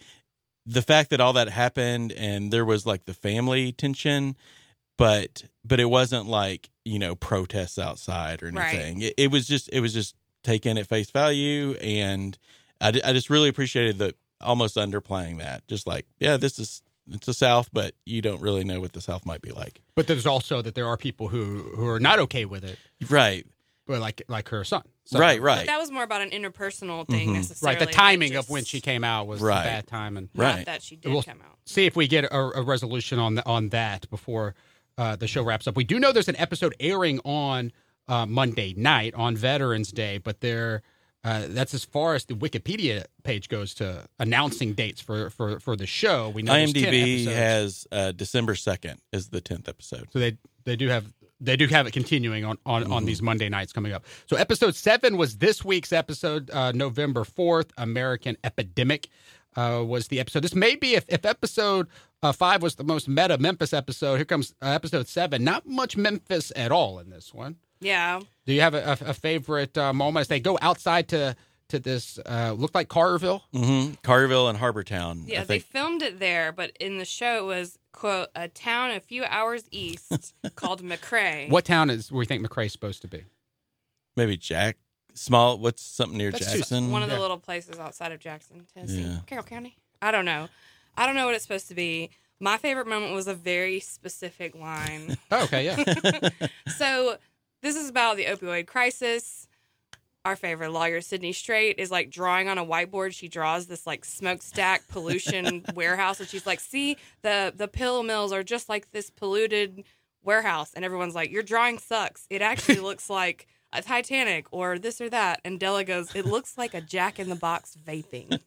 [0.66, 4.36] the fact that all that happened and there was like the family tension,
[4.98, 8.74] but but it wasn't like you know protests outside or Right.
[8.74, 9.02] anything.
[9.02, 12.38] It, it was just it was just taken at face value, and
[12.80, 15.68] I, I just really appreciated the almost underplaying that.
[15.68, 16.82] Just like yeah, this is
[17.12, 19.82] it's the South, but you don't really know what the South might be like.
[19.96, 22.80] but there's also that there are people who who are not okay with it,
[23.10, 23.46] Right,
[23.86, 24.84] but like like her son.
[25.06, 27.34] So- right, But right, that was more about an interpersonal thing Mhm.
[27.34, 27.78] necessarily.
[27.80, 27.88] right.
[27.88, 29.62] The timing just- of when she came out was Right.
[29.62, 30.66] a bad time, and Not Right.
[30.66, 31.58] that she did Well, come out.
[31.66, 34.56] see if we get a, a resolution on the, on that before
[34.98, 35.76] uh, the show wraps up.
[35.76, 37.72] We do know there's an episode airing on
[38.08, 40.82] uh, Monday night on Veterans Day, but there
[41.24, 45.76] uh, that's as far as the Wikipedia page goes to announcing dates for for, for
[45.76, 46.30] the show.
[46.30, 50.08] We know there's 10 IMDb has uh, December second is the tenth episode.
[50.14, 51.12] so they they do have
[51.46, 52.94] they do have it continuing on on, Mm-hmm.
[52.94, 54.04] on these Monday nights coming up.
[54.26, 57.72] So episode seven was this week's episode, uh, November fourth.
[57.78, 59.08] American Epidemic
[59.56, 60.44] uh, was the episode.
[60.44, 61.88] This may be if if episode
[62.24, 64.16] uh, five was the most meta Memphis episode.
[64.18, 65.44] Here comes uh, episode seven.
[65.44, 67.56] Not much Memphis at all in this one.
[67.82, 68.20] Yeah.
[68.46, 71.36] Do you have a, a, a favorite uh, moment as they go outside to
[71.70, 73.42] to this uh, looked like Collierville?
[73.54, 75.24] hmm Collierville and Harbortown.
[75.28, 78.92] Yeah, I they filmed it there, but in the show it was quote a town
[78.92, 81.50] a few hours east called McCrae.
[81.50, 83.24] What town is we think McCrae's supposed to be?
[84.18, 84.78] maybe Jack
[85.14, 85.58] small.
[85.58, 86.92] What's something near That's too- Jackson?
[86.92, 87.22] One of the Yeah.
[87.22, 89.18] little places outside of Jackson, Tennessee, Yeah.
[89.26, 89.76] Carroll County.
[90.02, 90.48] I don't know.
[90.98, 92.10] I don't know what it's supposed to be.
[92.40, 95.18] My favorite moment was a very specific line.
[95.32, 96.30] Oh, okay, yeah.
[96.78, 97.18] so
[97.62, 99.48] this is about the opioid crisis.
[100.26, 103.14] Our favorite lawyer, Sydney Strait, is like drawing on a whiteboard.
[103.14, 108.34] She draws this like smokestack pollution warehouse, and she's like, "See, the the pill mills
[108.34, 109.84] are just like this polluted
[110.24, 112.26] warehouse." And everyone's like, "Your drawing sucks.
[112.32, 116.58] It actually looks like a Titanic or this or that." And Della goes, "It looks
[116.58, 118.40] like a Jack in the Box vaping,"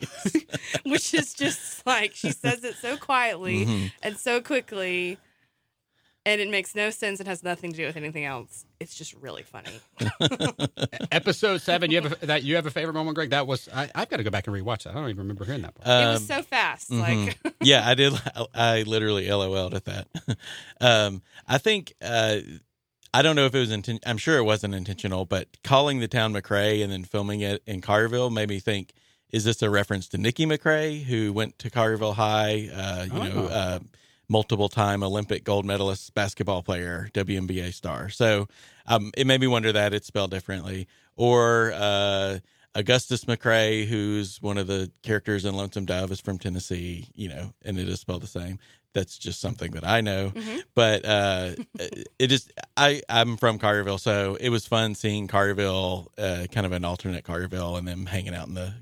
[0.84, 3.92] which is just like she says it so quietly Mhm.
[4.04, 5.18] and so quickly
[6.28, 9.14] and it makes no sense and has nothing to do with anything else it's just
[9.14, 9.80] really funny
[11.12, 11.90] episode seven.
[11.90, 13.30] You have a, that you have a favorite moment, Greg?
[13.30, 14.90] That was I, I've got to go back and rewatch that.
[14.90, 15.88] I don't even remember hearing that part.
[15.88, 17.00] it Um, was so fast mhm.
[17.36, 18.12] like yeah, I did.
[18.54, 20.06] I literally LOL'd at that.
[20.80, 22.38] um, I think uh,
[23.12, 26.08] I don't know if it was inten- I'm sure it wasn't intentional, but calling the
[26.08, 28.92] town McCrae and then filming it in Collierville made me think:
[29.30, 32.68] Is this a reference to Nikki McCray, who went to Collierville High?
[32.72, 33.52] Uh, you know, Oh.
[33.52, 33.78] uh,
[34.28, 38.08] multiple time Olympic gold medalist, basketball player, WNBA star.
[38.08, 38.48] So
[38.86, 41.72] um, it made me wonder that it's spelled differently, or.
[41.74, 42.38] Uh,
[42.74, 47.52] Augustus McCrae, who's one of the characters in Lonesome Dove, is from Tennessee, you know,
[47.64, 48.60] and it is spelled the same.
[48.94, 50.30] That's just something that I know.
[50.30, 50.62] Mhm.
[50.76, 51.50] But uh,
[52.20, 56.84] just I, I'm from Collierville, so it was fun seeing Collierville, uh, kind of an
[56.84, 58.74] alternate Collierville, and them hanging out in the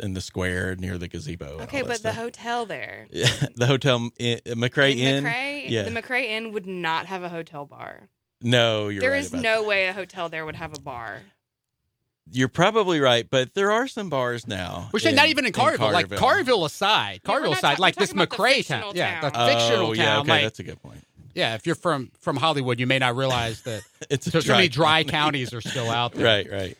[0.00, 1.52] in the square near the gazebo.
[1.54, 3.06] and okay all that but the hotel there
[3.56, 5.24] the hotel, in, McCrae in Inn.
[5.24, 5.82] McCrae, yeah.
[5.82, 8.08] the McCrae Inn would not have a hotel bar.
[8.42, 9.66] No, you're There right is no that.
[9.66, 11.20] way a hotel there would have a bar.
[12.30, 14.88] You're probably right, but there are some bars now.
[14.92, 17.82] We're saying not even in Collierville, Like Collierville aside, Yeah, we're Collierville not aside, ta-
[17.82, 18.96] like this talking about McRae fictional town.
[18.96, 19.42] Yeah, the town.
[19.42, 20.04] Oh, fictional oh, town.
[20.04, 21.04] yeah, okay, like, that's a good point.
[21.34, 24.52] yeah, if you're from from Hollywood, you may not realize that It's a so, so
[24.54, 26.24] many dry dry counties are still out there.
[26.24, 26.78] Right, right.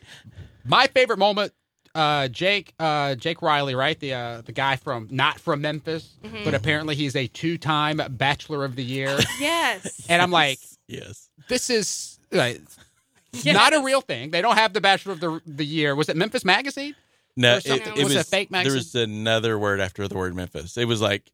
[0.64, 1.52] My favorite moment,
[1.94, 3.98] uh, Jake, uh, Jake Riley, right?
[3.98, 6.44] The uh, the guy from not from Memphis, Mm-hmm.
[6.44, 9.16] but apparently he's a two time Bachelor of the Year.
[9.40, 10.06] Yes.
[10.08, 11.28] and I'm like, Yes.
[11.48, 12.52] this is uh,
[13.32, 13.54] Yes.
[13.54, 14.30] not a real thing.
[14.30, 15.94] They don't have the Bachelor of the the Year.
[15.94, 16.94] Was it Memphis Magazine?
[17.36, 18.70] No, Or it, it Was was, a fake magazine.
[18.70, 20.76] There was another word after the word Memphis.
[20.76, 21.30] It was like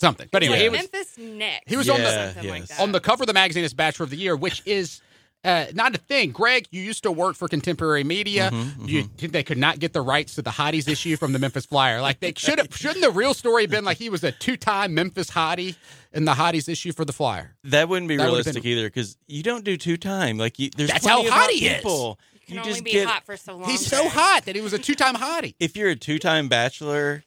[0.00, 0.28] Something.
[0.30, 1.68] But anyway, Like it was Memphis next.
[1.68, 4.04] he was on the- or something like on the cover of the magazine as Bachelor
[4.04, 5.00] of the Year, which is
[5.44, 6.30] uh, not a thing.
[6.32, 8.50] Greg, you used to work for contemporary media.
[8.52, 11.38] Mm-hmm, You think they could not get the rights to the hotties issue from the
[11.38, 12.00] Memphis Flyer?
[12.00, 12.74] Like they should have.
[12.76, 15.76] Shouldn't the real story been like he was a two-time Memphis hottie
[16.12, 17.56] in the hotties issue for the Flyer?
[17.64, 20.38] that wouldn't be That realistic been- either because you don't do two time.
[20.38, 21.76] Like you, there's That's plenty how of hot he is.
[21.76, 22.18] people.
[22.34, 23.70] you can You only just be get hot for so long.
[23.70, 25.54] He's so hot that he was a two-time hottie.
[25.60, 27.22] if you're a two time bachelor.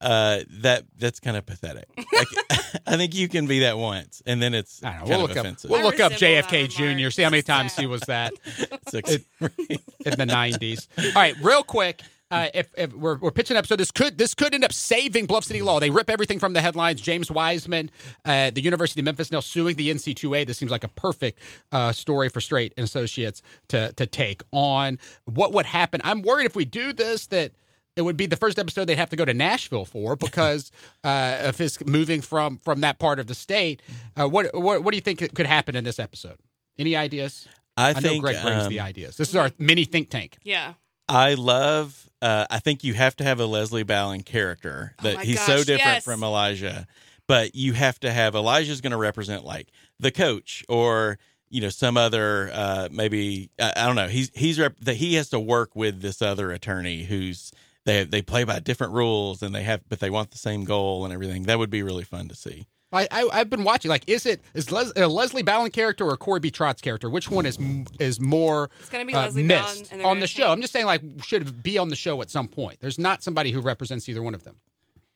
[0.00, 1.86] Uh, that that's kind of pathetic.
[2.12, 2.28] Like,
[2.86, 5.06] I think you can be that once, and then it's I don't know.
[5.06, 5.44] kind We'll of look up.
[5.44, 5.70] offensive.
[5.70, 6.68] We'll I look up JFK.
[6.68, 7.10] Jr.
[7.10, 8.32] See how many times he was that.
[8.88, 10.86] Six- in the '90s.
[10.98, 12.02] All right, real quick.
[12.28, 15.26] Uh, if, if we're, we're pitching an episode, this could this could end up saving
[15.26, 15.78] Bluff City Law.
[15.78, 17.00] They rip everything from the headlines.
[17.00, 17.90] James Wiseman,
[18.24, 20.46] uh, the University of Memphis, now suing the NC2A.
[20.46, 21.38] This seems like a perfect
[21.72, 24.98] uh, story for Strait and Associates to to take on.
[25.26, 26.00] What would happen?
[26.04, 27.52] I'm worried if we do this that
[27.96, 30.70] it would be the first episode they'd have to go to Nashville for because
[31.04, 33.82] uh, of his moving from from that part of the state.
[34.16, 36.38] Uh, what, what what do you think could happen in this episode?
[36.78, 37.48] Any ideas?
[37.76, 39.16] I I know think Greg brings um, the ideas.
[39.16, 40.38] This is our mini think tank.
[40.42, 40.74] Yeah.
[41.08, 42.08] I love.
[42.20, 45.40] Uh, I think you have to have a Leslie Ballin character that Oh my he's
[45.40, 46.04] so different yes.
[46.04, 46.86] from Elijah,
[47.28, 49.68] but you have to have Elijah's going to represent like
[50.00, 51.18] the coach or
[51.48, 54.08] you know some other uh, maybe I, I don't know.
[54.08, 57.52] He's he's rep- that he has to work with this other attorney who's
[57.86, 61.04] they they play by different rules and they have but they want the same goal
[61.04, 61.44] and everything.
[61.44, 62.66] That would be really fun to see.
[62.92, 63.88] I, I I've been watching.
[63.88, 66.50] Like, is it is Les, a Leslie Ballin character or Corey B.
[66.52, 67.10] Trotz's character?
[67.10, 67.58] Which one is
[67.98, 70.42] is more It's gonna be uh, Leslie Ballin, missed and on the show?
[70.44, 72.78] take- I'm just saying, like, should be on the show at some point.
[72.80, 74.56] There's not somebody who represents either one of them.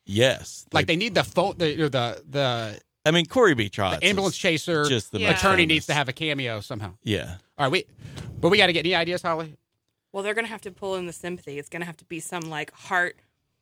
[0.06, 3.70] Yes, Like, they need the phone, the the the, I mean Corey B.
[3.70, 5.30] Trotz the ambulance chaser just the Yeah.
[5.30, 5.68] attorney famous.
[5.68, 6.94] needs to have a cameo somehow.
[7.04, 7.36] yeah.
[7.56, 7.84] All right, we
[8.40, 9.54] but we got to get any ideas, Holly?
[10.12, 11.58] Well, they're gonna have to pull in the sympathy.
[11.58, 13.16] It's gonna have to be some like heart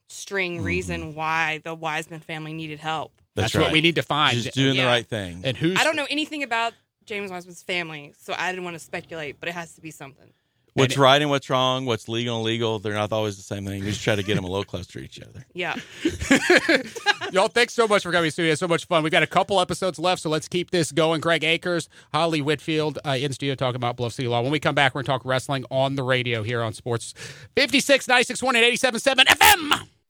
[0.09, 0.65] string Mm-hmm.
[0.65, 3.13] reason why the Wiseman family needed help.
[3.35, 3.73] That's, what right.
[3.73, 4.37] we need to find.
[4.37, 4.85] Just doing Yeah.
[4.85, 5.43] the right thing.
[5.45, 6.73] and who's I don't know anything about
[7.05, 10.33] James Wiseman's family, so I didn't want to speculate, but it has to be something.
[10.79, 13.67] What's And- right and what's wrong, what's legal and illegal, they're not always the same
[13.67, 13.81] thing.
[13.85, 15.45] We just try to get them a little closer to each other.
[15.55, 15.75] Yeah.
[17.33, 18.53] Y'all, thanks so much for coming to the studio.
[18.53, 19.03] It's so much fun.
[19.03, 21.21] We've got a couple episodes left, so let's keep this going.
[21.21, 24.41] Greg Akers, Holly Whitfield uh, in studio talking about Bluff City Law.
[24.41, 27.13] When we come back, we're going to talk wrestling on the radio here on Sports
[27.57, 29.89] 56, 96, 1, and 87.7 FM.